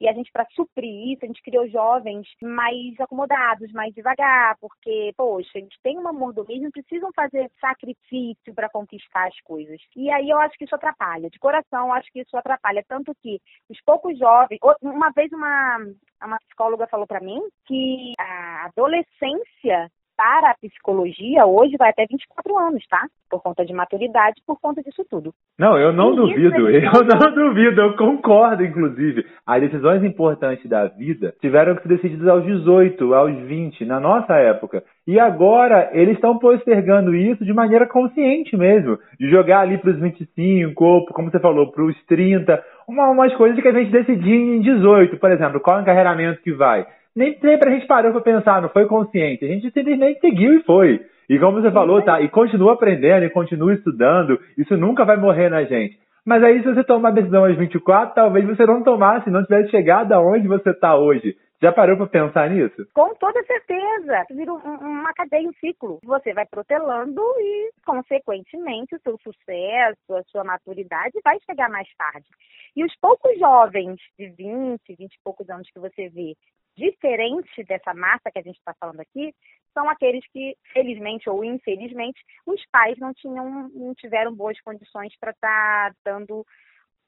E 0.00 0.08
a 0.08 0.12
gente, 0.12 0.32
para 0.32 0.46
suprir 0.52 1.12
isso, 1.12 1.24
a 1.24 1.26
gente 1.26 1.42
criou 1.42 1.68
jovens 1.68 2.26
mais 2.42 2.98
acomodados, 2.98 3.70
mais 3.72 3.94
devagar, 3.94 4.56
porque, 4.58 5.12
poxa, 5.16 5.58
eles 5.58 5.76
têm 5.82 5.98
uma 5.98 6.12
mordomia 6.12 6.66
e 6.66 6.70
precisam 6.70 7.10
fazer 7.14 7.50
sacrifício 7.60 8.54
para 8.54 8.70
conquistar 8.70 9.28
as 9.28 9.40
coisas. 9.42 9.80
E 9.94 10.10
aí 10.10 10.30
eu 10.30 10.38
acho 10.38 10.56
que 10.56 10.64
isso 10.64 10.74
atrapalha. 10.74 11.28
De 11.28 11.38
coração, 11.38 11.88
eu 11.88 11.92
acho 11.92 12.10
que 12.12 12.20
isso 12.20 12.36
atrapalha. 12.36 12.82
Tanto 12.88 13.14
que 13.22 13.40
os 13.68 13.80
poucos 13.82 14.18
jovens. 14.18 14.58
Uma 14.80 15.10
vez 15.10 15.30
uma, 15.32 15.78
uma 16.22 16.38
psicóloga 16.38 16.86
falou 16.86 17.06
para 17.06 17.20
mim 17.20 17.40
que 17.66 18.14
a 18.18 18.66
adolescência 18.66 19.90
para 20.20 20.50
a 20.50 20.54
psicologia 20.54 21.46
hoje 21.46 21.78
vai 21.78 21.88
até 21.88 22.04
24 22.04 22.58
anos, 22.58 22.86
tá? 22.88 23.06
Por 23.30 23.40
conta 23.40 23.64
de 23.64 23.72
maturidade, 23.72 24.42
por 24.46 24.60
conta 24.60 24.82
disso 24.82 25.02
tudo. 25.08 25.32
Não, 25.58 25.78
eu 25.78 25.94
não 25.94 26.10
Isso, 26.12 26.16
duvido, 26.26 26.68
eles 26.68 26.84
eu 26.92 27.04
não- 27.04 27.34
duvido, 27.34 27.80
eu 27.80 27.96
concordo, 27.96 28.62
inclusive. 28.62 29.24
As 29.46 29.62
decisões 29.62 30.04
importantes 30.04 30.68
da 30.68 30.88
vida 30.88 31.32
tiveram 31.40 31.74
que 31.74 31.82
ser 31.82 31.88
decididas 31.88 32.28
aos 32.28 32.44
18, 32.44 33.14
aos 33.14 33.34
20, 33.34 33.86
na 33.86 33.98
nossa 33.98 34.34
época. 34.34 34.82
E 35.06 35.18
agora 35.18 35.88
eles 35.94 36.16
estão 36.16 36.38
postergando 36.38 37.14
isso 37.14 37.42
de 37.42 37.54
maneira 37.54 37.86
consciente 37.86 38.54
mesmo. 38.58 38.98
De 39.18 39.30
jogar 39.30 39.60
ali 39.60 39.78
para 39.78 39.90
os 39.90 39.98
25, 39.98 40.84
ou, 40.84 41.06
como 41.06 41.30
você 41.30 41.40
falou, 41.40 41.72
para 41.72 41.82
os 41.82 41.96
30. 42.04 42.62
Uma, 42.86 43.08
umas 43.08 43.34
coisas 43.36 43.58
que 43.58 43.68
a 43.68 43.72
gente 43.72 43.90
decidia 43.90 44.34
em 44.34 44.60
18, 44.60 45.16
por 45.16 45.30
exemplo, 45.30 45.60
qual 45.60 45.80
encarreiramento 45.80 46.42
que 46.42 46.52
vai. 46.52 46.86
Nem 47.20 47.38
sempre 47.38 47.68
a 47.68 47.72
gente 47.74 47.86
parou 47.86 48.12
para 48.12 48.22
pensar, 48.22 48.62
não 48.62 48.70
foi 48.70 48.86
consciente. 48.86 49.44
A 49.44 49.48
gente 49.48 49.70
simplesmente 49.70 50.20
seguiu 50.20 50.54
e 50.54 50.62
foi. 50.62 51.04
E 51.28 51.38
como 51.38 51.60
você 51.60 51.70
falou, 51.70 52.00
tá? 52.00 52.18
E 52.22 52.30
continua 52.30 52.72
aprendendo 52.72 53.26
e 53.26 53.28
continua 53.28 53.74
estudando. 53.74 54.40
Isso 54.56 54.74
nunca 54.74 55.04
vai 55.04 55.18
morrer 55.18 55.50
na 55.50 55.62
gente. 55.64 55.98
Mas 56.24 56.42
aí, 56.42 56.62
se 56.62 56.72
você 56.72 56.82
tomar 56.82 57.10
uma 57.10 57.12
decisão 57.12 57.44
aos 57.44 57.58
24, 57.58 58.14
talvez 58.14 58.46
você 58.46 58.64
não 58.64 58.82
tomasse, 58.82 59.28
não 59.28 59.44
tivesse 59.44 59.70
chegado 59.70 60.12
aonde 60.12 60.48
você 60.48 60.70
está 60.70 60.96
hoje. 60.96 61.36
Já 61.62 61.70
parou 61.70 61.94
para 61.98 62.06
pensar 62.06 62.48
nisso? 62.48 62.86
Com 62.94 63.14
toda 63.16 63.42
certeza. 63.42 64.24
Vira 64.30 64.50
um- 64.54 64.78
uma 64.80 65.12
cadeia, 65.12 65.46
um 65.46 65.52
ciclo. 65.60 65.98
Você 66.02 66.32
vai 66.32 66.46
protelando 66.50 67.20
e, 67.38 67.70
consequentemente, 67.84 68.94
o 68.96 69.00
seu 69.00 69.18
sucesso, 69.18 70.14
a 70.14 70.22
sua 70.22 70.42
maturidade 70.42 71.20
vai 71.22 71.36
chegar 71.44 71.68
mais 71.68 71.86
tarde. 71.98 72.26
E 72.74 72.82
os 72.82 72.92
poucos 72.98 73.38
jovens 73.38 73.98
de 74.18 74.28
20, 74.28 74.96
20 74.98 75.12
e 75.12 75.22
poucos 75.22 75.50
anos 75.50 75.68
que 75.70 75.78
você 75.78 76.08
vê, 76.08 76.32
diferente 76.76 77.64
dessa 77.64 77.94
massa 77.94 78.30
que 78.32 78.38
a 78.38 78.42
gente 78.42 78.56
está 78.58 78.74
falando 78.78 79.00
aqui, 79.00 79.32
são 79.72 79.88
aqueles 79.88 80.24
que, 80.32 80.56
felizmente 80.72 81.28
ou 81.28 81.44
infelizmente, 81.44 82.20
os 82.46 82.60
pais 82.72 82.98
não 82.98 83.12
tinham, 83.14 83.68
não 83.68 83.94
tiveram 83.94 84.34
boas 84.34 84.60
condições 84.60 85.12
para 85.20 85.30
estar 85.30 85.92
dando 86.04 86.44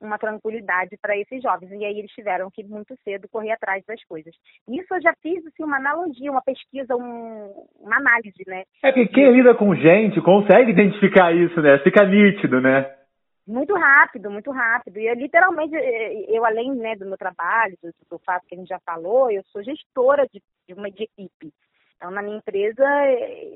uma 0.01 0.19
tranquilidade 0.19 0.97
para 1.01 1.17
esses 1.17 1.41
jovens. 1.41 1.71
E 1.71 1.85
aí 1.85 1.99
eles 1.99 2.11
tiveram 2.11 2.51
que 2.51 2.65
muito 2.65 2.95
cedo 3.05 3.29
correr 3.29 3.53
atrás 3.53 3.85
das 3.87 4.03
coisas. 4.05 4.35
Isso 4.69 4.93
eu 4.95 5.01
já 5.01 5.15
fiz 5.23 5.47
assim, 5.47 5.63
uma 5.63 5.77
analogia, 5.77 6.31
uma 6.31 6.43
pesquisa, 6.43 6.97
um- 6.97 7.67
uma 7.79 7.97
análise, 7.99 8.43
né? 8.47 8.65
É 8.83 8.91
porque 8.91 9.07
quem 9.15 9.31
lida 9.33 9.55
com 9.55 9.75
gente 9.77 10.21
consegue 10.21 10.73
identificar 10.73 11.33
isso, 11.33 11.61
né? 11.63 11.79
Fica 11.79 12.05
nítido, 12.05 12.61
né? 12.61 12.91
Muito 13.47 13.75
rápido, 13.75 14.31
muito 14.31 14.51
rápido. 14.53 14.99
E 14.99 15.07
eu 15.09 15.15
literalmente, 15.15 15.75
eu 16.29 16.45
além 16.45 16.73
né, 16.77 16.95
do 16.95 17.07
meu 17.07 17.19
trabalho, 17.19 17.77
do, 17.83 17.93
do 18.09 18.19
fato 18.21 18.47
que 18.47 18.55
a 18.55 18.59
gente 18.59 18.69
já 18.69 18.79
falou, 18.81 19.31
eu 19.31 19.43
sou 19.47 19.63
gestora 19.65 20.27
de, 20.33 20.41
de 20.69 20.75
uma 20.75 20.91
de 20.91 21.03
equipe. 21.05 21.53
Então, 21.97 22.11
na 22.11 22.23
minha 22.23 22.37
empresa, 22.39 22.85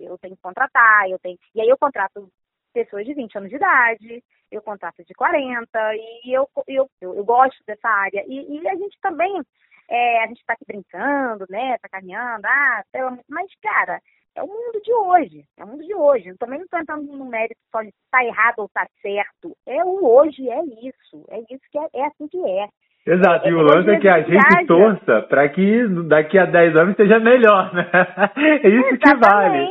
eu 0.00 0.18
tenho 0.18 0.34
que 0.36 0.42
contratar, 0.42 1.08
eu 1.08 1.18
tenho. 1.20 1.38
E 1.54 1.60
aí 1.60 1.68
eu 1.68 1.78
contrato 1.78 2.28
pessoas 2.72 3.04
de 3.06 3.14
20 3.14 3.36
anos 3.38 3.48
de 3.50 3.56
idade, 3.56 4.24
eu 4.50 4.60
contrato 4.62 5.04
de 5.04 5.14
40, 5.14 5.94
e 5.96 6.32
eu, 6.36 6.48
eu, 6.66 6.90
eu, 7.00 7.14
eu 7.14 7.24
gosto 7.24 7.62
dessa 7.66 7.88
área. 7.88 8.24
E, 8.26 8.58
e 8.60 8.68
a 8.68 8.74
gente 8.74 8.98
também, 9.00 9.40
é, 9.88 10.24
a 10.24 10.26
gente 10.26 10.40
está 10.40 10.52
aqui 10.54 10.64
brincando, 10.66 11.46
né? 11.48 11.78
Tá 11.78 11.88
caminhando, 11.88 12.44
ah, 12.44 12.84
pelo- 12.92 13.18
mas, 13.28 13.48
cara, 13.62 14.00
é 14.36 14.42
o 14.42 14.46
mundo 14.46 14.80
de 14.84 14.92
hoje. 14.92 15.44
É 15.58 15.64
o 15.64 15.68
mundo 15.68 15.84
de 15.84 15.94
hoje. 15.94 16.28
Eu 16.28 16.38
também 16.38 16.58
não 16.58 16.64
estou 16.64 16.78
entrando 16.78 17.02
no 17.12 17.24
mérito 17.24 17.60
só 17.72 17.82
de 17.82 17.90
tá 18.10 18.24
errado 18.24 18.58
ou 18.58 18.68
tá 18.68 18.86
certo. 19.02 19.56
É 19.66 19.82
o 19.84 20.04
hoje, 20.06 20.48
é 20.48 20.60
isso. 20.64 21.24
É 21.30 21.38
isso 21.40 21.64
que 21.72 21.78
é, 21.78 21.86
é 21.94 22.06
assim 22.06 22.28
que 22.28 22.38
é. 22.38 22.68
Exato, 23.06 23.48
e 23.48 23.54
o 23.54 23.60
É, 23.60 23.62
lance 23.62 23.90
é 23.90 23.98
que 24.00 24.08
a 24.08 24.18
gente 24.20 24.30
viaja. 24.30 24.66
torça 24.66 25.22
para 25.22 25.48
que 25.48 25.86
daqui 26.08 26.38
a 26.38 26.44
10 26.44 26.76
anos 26.76 26.96
seja 26.96 27.20
melhor, 27.20 27.72
né? 27.72 27.88
É 28.36 28.68
isso 28.68 28.98
que 28.98 29.14
vale. 29.16 29.68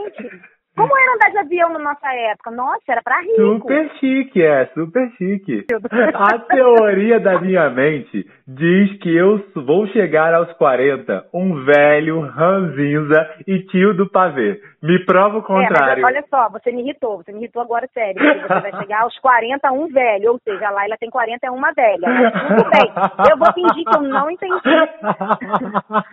Como 0.75 0.97
era 0.97 1.13
andar 1.15 1.31
de 1.31 1.37
avião 1.37 1.69
na 1.69 1.79
nossa 1.79 2.13
época? 2.13 2.51
Nossa, 2.51 2.81
era 2.89 3.01
pra 3.01 3.19
rico. 3.21 3.35
Super 3.61 3.89
chique, 3.99 4.41
é, 4.43 4.65
super 4.73 5.09
chique. 5.17 5.65
A 6.13 6.39
teoria 6.39 7.19
da 7.19 7.39
minha 7.39 7.69
mente 7.69 8.25
diz 8.47 8.97
que 8.99 9.15
eu 9.15 9.43
vou 9.55 9.87
chegar 9.87 10.33
aos 10.33 10.51
40, 10.53 11.25
um 11.33 11.63
velho, 11.63 12.19
ranzinza 12.21 13.29
e 13.47 13.59
tio 13.67 13.93
do 13.95 14.09
pavê. 14.09 14.61
Me 14.83 15.03
prova 15.05 15.37
o 15.37 15.39
É, 15.39 15.43
contrário. 15.43 16.01
mas 16.03 16.13
olha 16.15 16.23
só, 16.29 16.49
você 16.49 16.71
me 16.71 16.81
irritou, 16.81 17.17
você 17.17 17.31
me 17.31 17.39
irritou 17.39 17.61
agora, 17.61 17.87
sério. 17.93 18.21
Você 18.21 18.47
vai 18.59 18.71
chegar 18.79 19.01
aos 19.01 19.17
40, 19.19 19.71
um 19.71 19.87
velho, 19.87 20.33
ou 20.33 20.39
seja, 20.43 20.67
a 20.67 20.71
Laila 20.71 20.95
tem 20.99 21.09
40, 21.09 21.47
é 21.47 21.51
uma 21.51 21.71
velha. 21.73 22.31
Tudo 22.49 22.69
bem, 22.69 22.91
eu 23.31 23.37
vou 23.37 23.51
fingir 23.53 23.83
que 23.85 23.97
eu 23.97 24.01
não 24.03 24.29
entendi. 24.29 24.55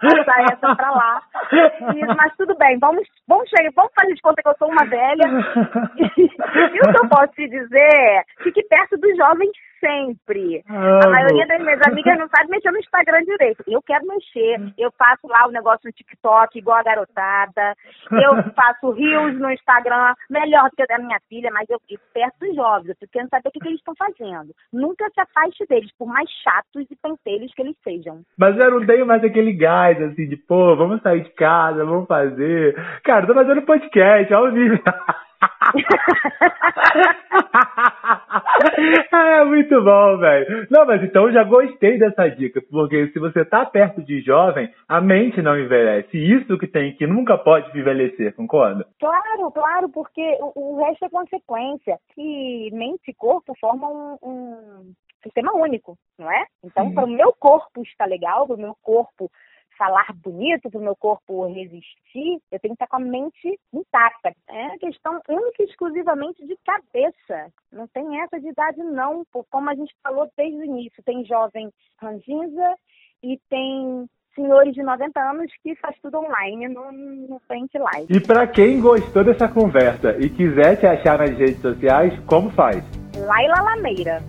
Passar 0.00 0.42
essa 0.52 0.76
pra 0.76 0.90
lá. 0.90 1.22
Mas 2.16 2.36
tudo 2.36 2.54
bem, 2.56 2.78
vamos, 2.78 2.97
vamos, 3.26 3.48
chegar, 3.48 3.70
vamos 3.74 3.92
fazer 3.98 4.14
de 4.14 4.20
conta 4.20 4.42
que 4.42 4.48
eu 4.48 4.56
sou 4.58 4.68
uma 4.68 4.84
velha. 4.84 5.24
E 6.18 6.80
o 6.80 6.92
que 6.92 7.04
eu 7.04 7.08
posso 7.08 7.32
te 7.32 7.48
dizer? 7.48 8.24
Fique 8.42 8.62
perto 8.64 8.96
dos 8.98 9.16
jovens 9.16 9.50
sempre. 9.80 10.62
A 10.68 10.74
Amo. 10.74 11.10
maioria 11.10 11.46
das 11.46 11.60
minhas 11.60 11.80
amigas 11.86 12.18
não 12.18 12.28
sabe 12.28 12.50
mexer 12.50 12.70
no 12.70 12.78
Instagram 12.78 13.22
direito. 13.24 13.64
Eu 13.66 13.82
quero 13.82 14.06
mexer. 14.06 14.72
Eu 14.76 14.90
faço 14.92 15.26
lá 15.26 15.46
o 15.46 15.52
negócio 15.52 15.80
no 15.84 15.92
TikTok, 15.92 16.58
igual 16.58 16.78
a 16.78 16.82
garotada. 16.82 17.74
Eu 18.10 18.42
faço 18.54 18.90
rios 18.92 19.38
no 19.38 19.50
Instagram, 19.50 20.14
melhor 20.30 20.70
do 20.70 20.76
que 20.76 20.82
o 20.82 20.86
da 20.86 20.98
minha 20.98 21.18
filha, 21.28 21.50
mas 21.52 21.68
eu 21.68 21.80
fico 21.88 22.02
perto 22.12 22.38
dos 22.40 22.54
jovens. 22.54 22.88
Eu 22.88 22.96
fico 22.96 23.12
querendo 23.12 23.30
saber 23.30 23.48
o 23.48 23.52
que, 23.52 23.60
que 23.60 23.68
eles 23.68 23.78
estão 23.78 23.94
fazendo. 23.96 24.52
Nunca 24.72 25.08
se 25.10 25.20
afaste 25.20 25.66
deles, 25.68 25.90
por 25.98 26.08
mais 26.08 26.28
chatos 26.42 26.86
e 26.90 26.96
pentelhos 26.96 27.52
que 27.54 27.62
eles 27.62 27.76
sejam. 27.82 28.22
Mas 28.38 28.56
eu 28.58 28.70
não 28.70 28.86
tenho 28.86 29.06
mais 29.06 29.22
aquele 29.22 29.52
gás, 29.52 30.00
assim, 30.02 30.28
de, 30.28 30.36
pô, 30.36 30.76
vamos 30.76 31.02
sair 31.02 31.22
de 31.22 31.30
casa, 31.30 31.84
vamos 31.84 32.06
fazer. 32.06 32.74
Cara, 33.04 33.24
eu 33.24 33.28
tô 33.28 33.34
fazendo 33.34 33.62
podcast, 33.62 34.32
ao 34.32 34.50
nível. 34.50 34.78
É 39.12 39.44
muito 39.44 39.82
bom, 39.82 40.18
velho. 40.18 40.66
Não, 40.70 40.86
mas 40.86 41.02
então 41.02 41.26
eu 41.26 41.32
já 41.32 41.44
gostei 41.44 41.98
dessa 41.98 42.28
dica, 42.28 42.60
porque 42.70 43.08
se 43.08 43.18
você 43.18 43.44
tá 43.44 43.64
perto 43.64 44.02
de 44.02 44.20
jovem, 44.20 44.72
a 44.88 45.00
mente 45.00 45.40
não 45.42 45.58
envelhece. 45.58 46.16
Isso 46.16 46.58
que 46.58 46.66
tem 46.66 46.94
que 46.94 47.06
nunca 47.06 47.38
pode 47.38 47.76
envelhecer, 47.78 48.34
concorda? 48.34 48.86
Claro, 48.98 49.50
claro, 49.52 49.88
porque 49.88 50.36
o, 50.40 50.74
o 50.74 50.84
resto 50.84 51.04
é 51.04 51.08
consequência. 51.08 51.98
Que 52.14 52.70
mente 52.72 53.10
e 53.10 53.14
corpo 53.14 53.54
formam 53.60 54.18
um, 54.22 54.30
um 54.30 54.92
sistema 55.22 55.52
único, 55.54 55.96
não 56.18 56.30
é? 56.30 56.44
Então, 56.64 56.92
para 56.92 57.04
o 57.04 57.10
meu 57.10 57.32
corpo 57.38 57.82
estar 57.82 58.06
legal, 58.06 58.46
para 58.46 58.56
o 58.56 58.60
meu 58.60 58.76
corpo 58.82 59.30
falar 59.78 60.12
bonito, 60.22 60.68
para 60.68 60.80
o 60.80 60.82
meu 60.82 60.96
corpo 60.96 61.46
resistir, 61.46 62.40
eu 62.50 62.58
tenho 62.58 62.74
que 62.76 62.84
estar 62.84 62.88
com 62.88 62.96
a 62.96 63.00
mente 63.00 63.58
intacta. 63.72 64.34
É 64.48 64.76
questão 64.78 65.20
única 65.28 65.62
e 65.62 65.66
exclusivamente 65.66 66.44
de 66.44 66.56
cabeça. 66.66 67.52
Não 67.72 67.86
tem 67.86 68.20
essa 68.20 68.40
de 68.40 68.48
idade, 68.48 68.82
não. 68.82 69.24
Como 69.50 69.70
a 69.70 69.74
gente 69.74 69.94
falou 70.02 70.28
desde 70.36 70.58
o 70.58 70.64
início, 70.64 71.02
tem 71.04 71.24
jovem 71.24 71.70
ranzinza 72.00 72.74
e 73.22 73.38
tem 73.48 74.08
senhores 74.34 74.74
de 74.74 74.82
90 74.82 75.20
anos 75.20 75.50
que 75.62 75.74
faz 75.76 75.96
tudo 76.00 76.18
online 76.18 76.68
no, 76.68 76.92
no 76.92 77.38
frente 77.46 77.76
live. 77.78 78.06
E 78.08 78.20
para 78.20 78.46
quem 78.46 78.80
gostou 78.80 79.24
dessa 79.24 79.48
conversa 79.48 80.16
e 80.18 80.28
quiser 80.28 80.76
te 80.76 80.86
achar 80.86 81.18
nas 81.18 81.36
redes 81.36 81.60
sociais, 81.60 82.18
como 82.26 82.50
faz? 82.50 82.82
Laila 83.16 83.60
Lameira. 83.62 84.20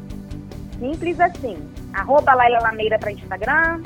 Simples 0.79 1.19
assim. 1.19 1.57
Arroba 1.93 2.33
Laila 2.33 2.59
Lameira 2.59 2.97
para 2.99 3.11
Instagram, 3.11 3.81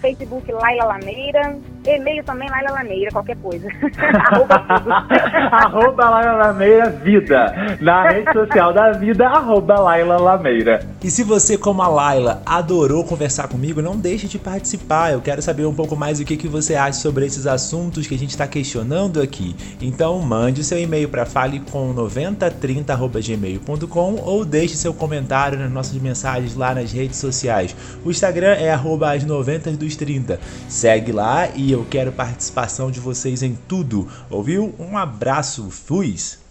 Facebook 0.00 0.44
Laila 0.48 0.84
Lameira, 0.86 1.58
e-mail 1.94 2.24
também 2.24 2.48
Laila 2.48 2.72
Lameira, 2.72 3.10
qualquer 3.10 3.36
coisa. 3.36 3.68
arroba 4.30 4.58
tudo. 4.58 4.90
arroba 5.52 6.10
Laila 6.10 6.32
Lameira 6.32 6.90
Vida. 6.90 7.76
Na 7.80 8.08
rede 8.08 8.32
social 8.32 8.72
da 8.72 8.90
vida, 8.92 9.28
arroba 9.28 9.78
Laila 9.78 10.18
Lameira. 10.18 10.80
E 11.02 11.10
se 11.10 11.22
você, 11.22 11.56
como 11.56 11.82
a 11.82 11.88
Laila, 11.88 12.42
adorou 12.44 13.04
conversar 13.04 13.46
comigo, 13.48 13.80
não 13.82 13.96
deixe 13.96 14.26
de 14.26 14.38
participar. 14.38 15.12
Eu 15.12 15.20
quero 15.20 15.40
saber 15.42 15.66
um 15.66 15.74
pouco 15.74 15.94
mais 15.94 16.18
o 16.18 16.24
que, 16.24 16.36
que 16.36 16.48
você 16.48 16.74
acha 16.74 16.98
sobre 17.00 17.26
esses 17.26 17.46
assuntos 17.46 18.06
que 18.06 18.14
a 18.14 18.18
gente 18.18 18.30
está 18.30 18.46
questionando 18.46 19.20
aqui. 19.20 19.54
Então 19.80 20.18
mande 20.20 20.64
seu 20.64 20.80
e-mail 20.80 21.08
para 21.08 21.24
falecom9030.gmail.com 21.24 24.16
ou 24.24 24.44
deixe 24.44 24.76
seu 24.76 24.92
comentário 24.92 25.56
nas 25.58 25.70
nossas 25.70 26.00
mensagens 26.00 26.56
lá 26.56 26.74
nas 26.74 26.90
redes 26.92 27.18
sociais. 27.18 27.76
O 28.04 28.10
Instagram 28.10 28.54
é 28.54 28.72
arroba 28.72 29.12
as 29.12 29.24
90 29.24 29.70
dos 29.72 29.96
30. 29.96 30.40
Segue 30.68 31.12
lá 31.12 31.48
e 31.54 31.75
eu 31.76 31.84
quero 31.84 32.10
participação 32.10 32.90
de 32.90 32.98
vocês 32.98 33.42
em 33.42 33.54
tudo. 33.54 34.08
Ouviu? 34.30 34.74
Um 34.78 34.96
abraço, 34.96 35.70
fui! 35.70 36.16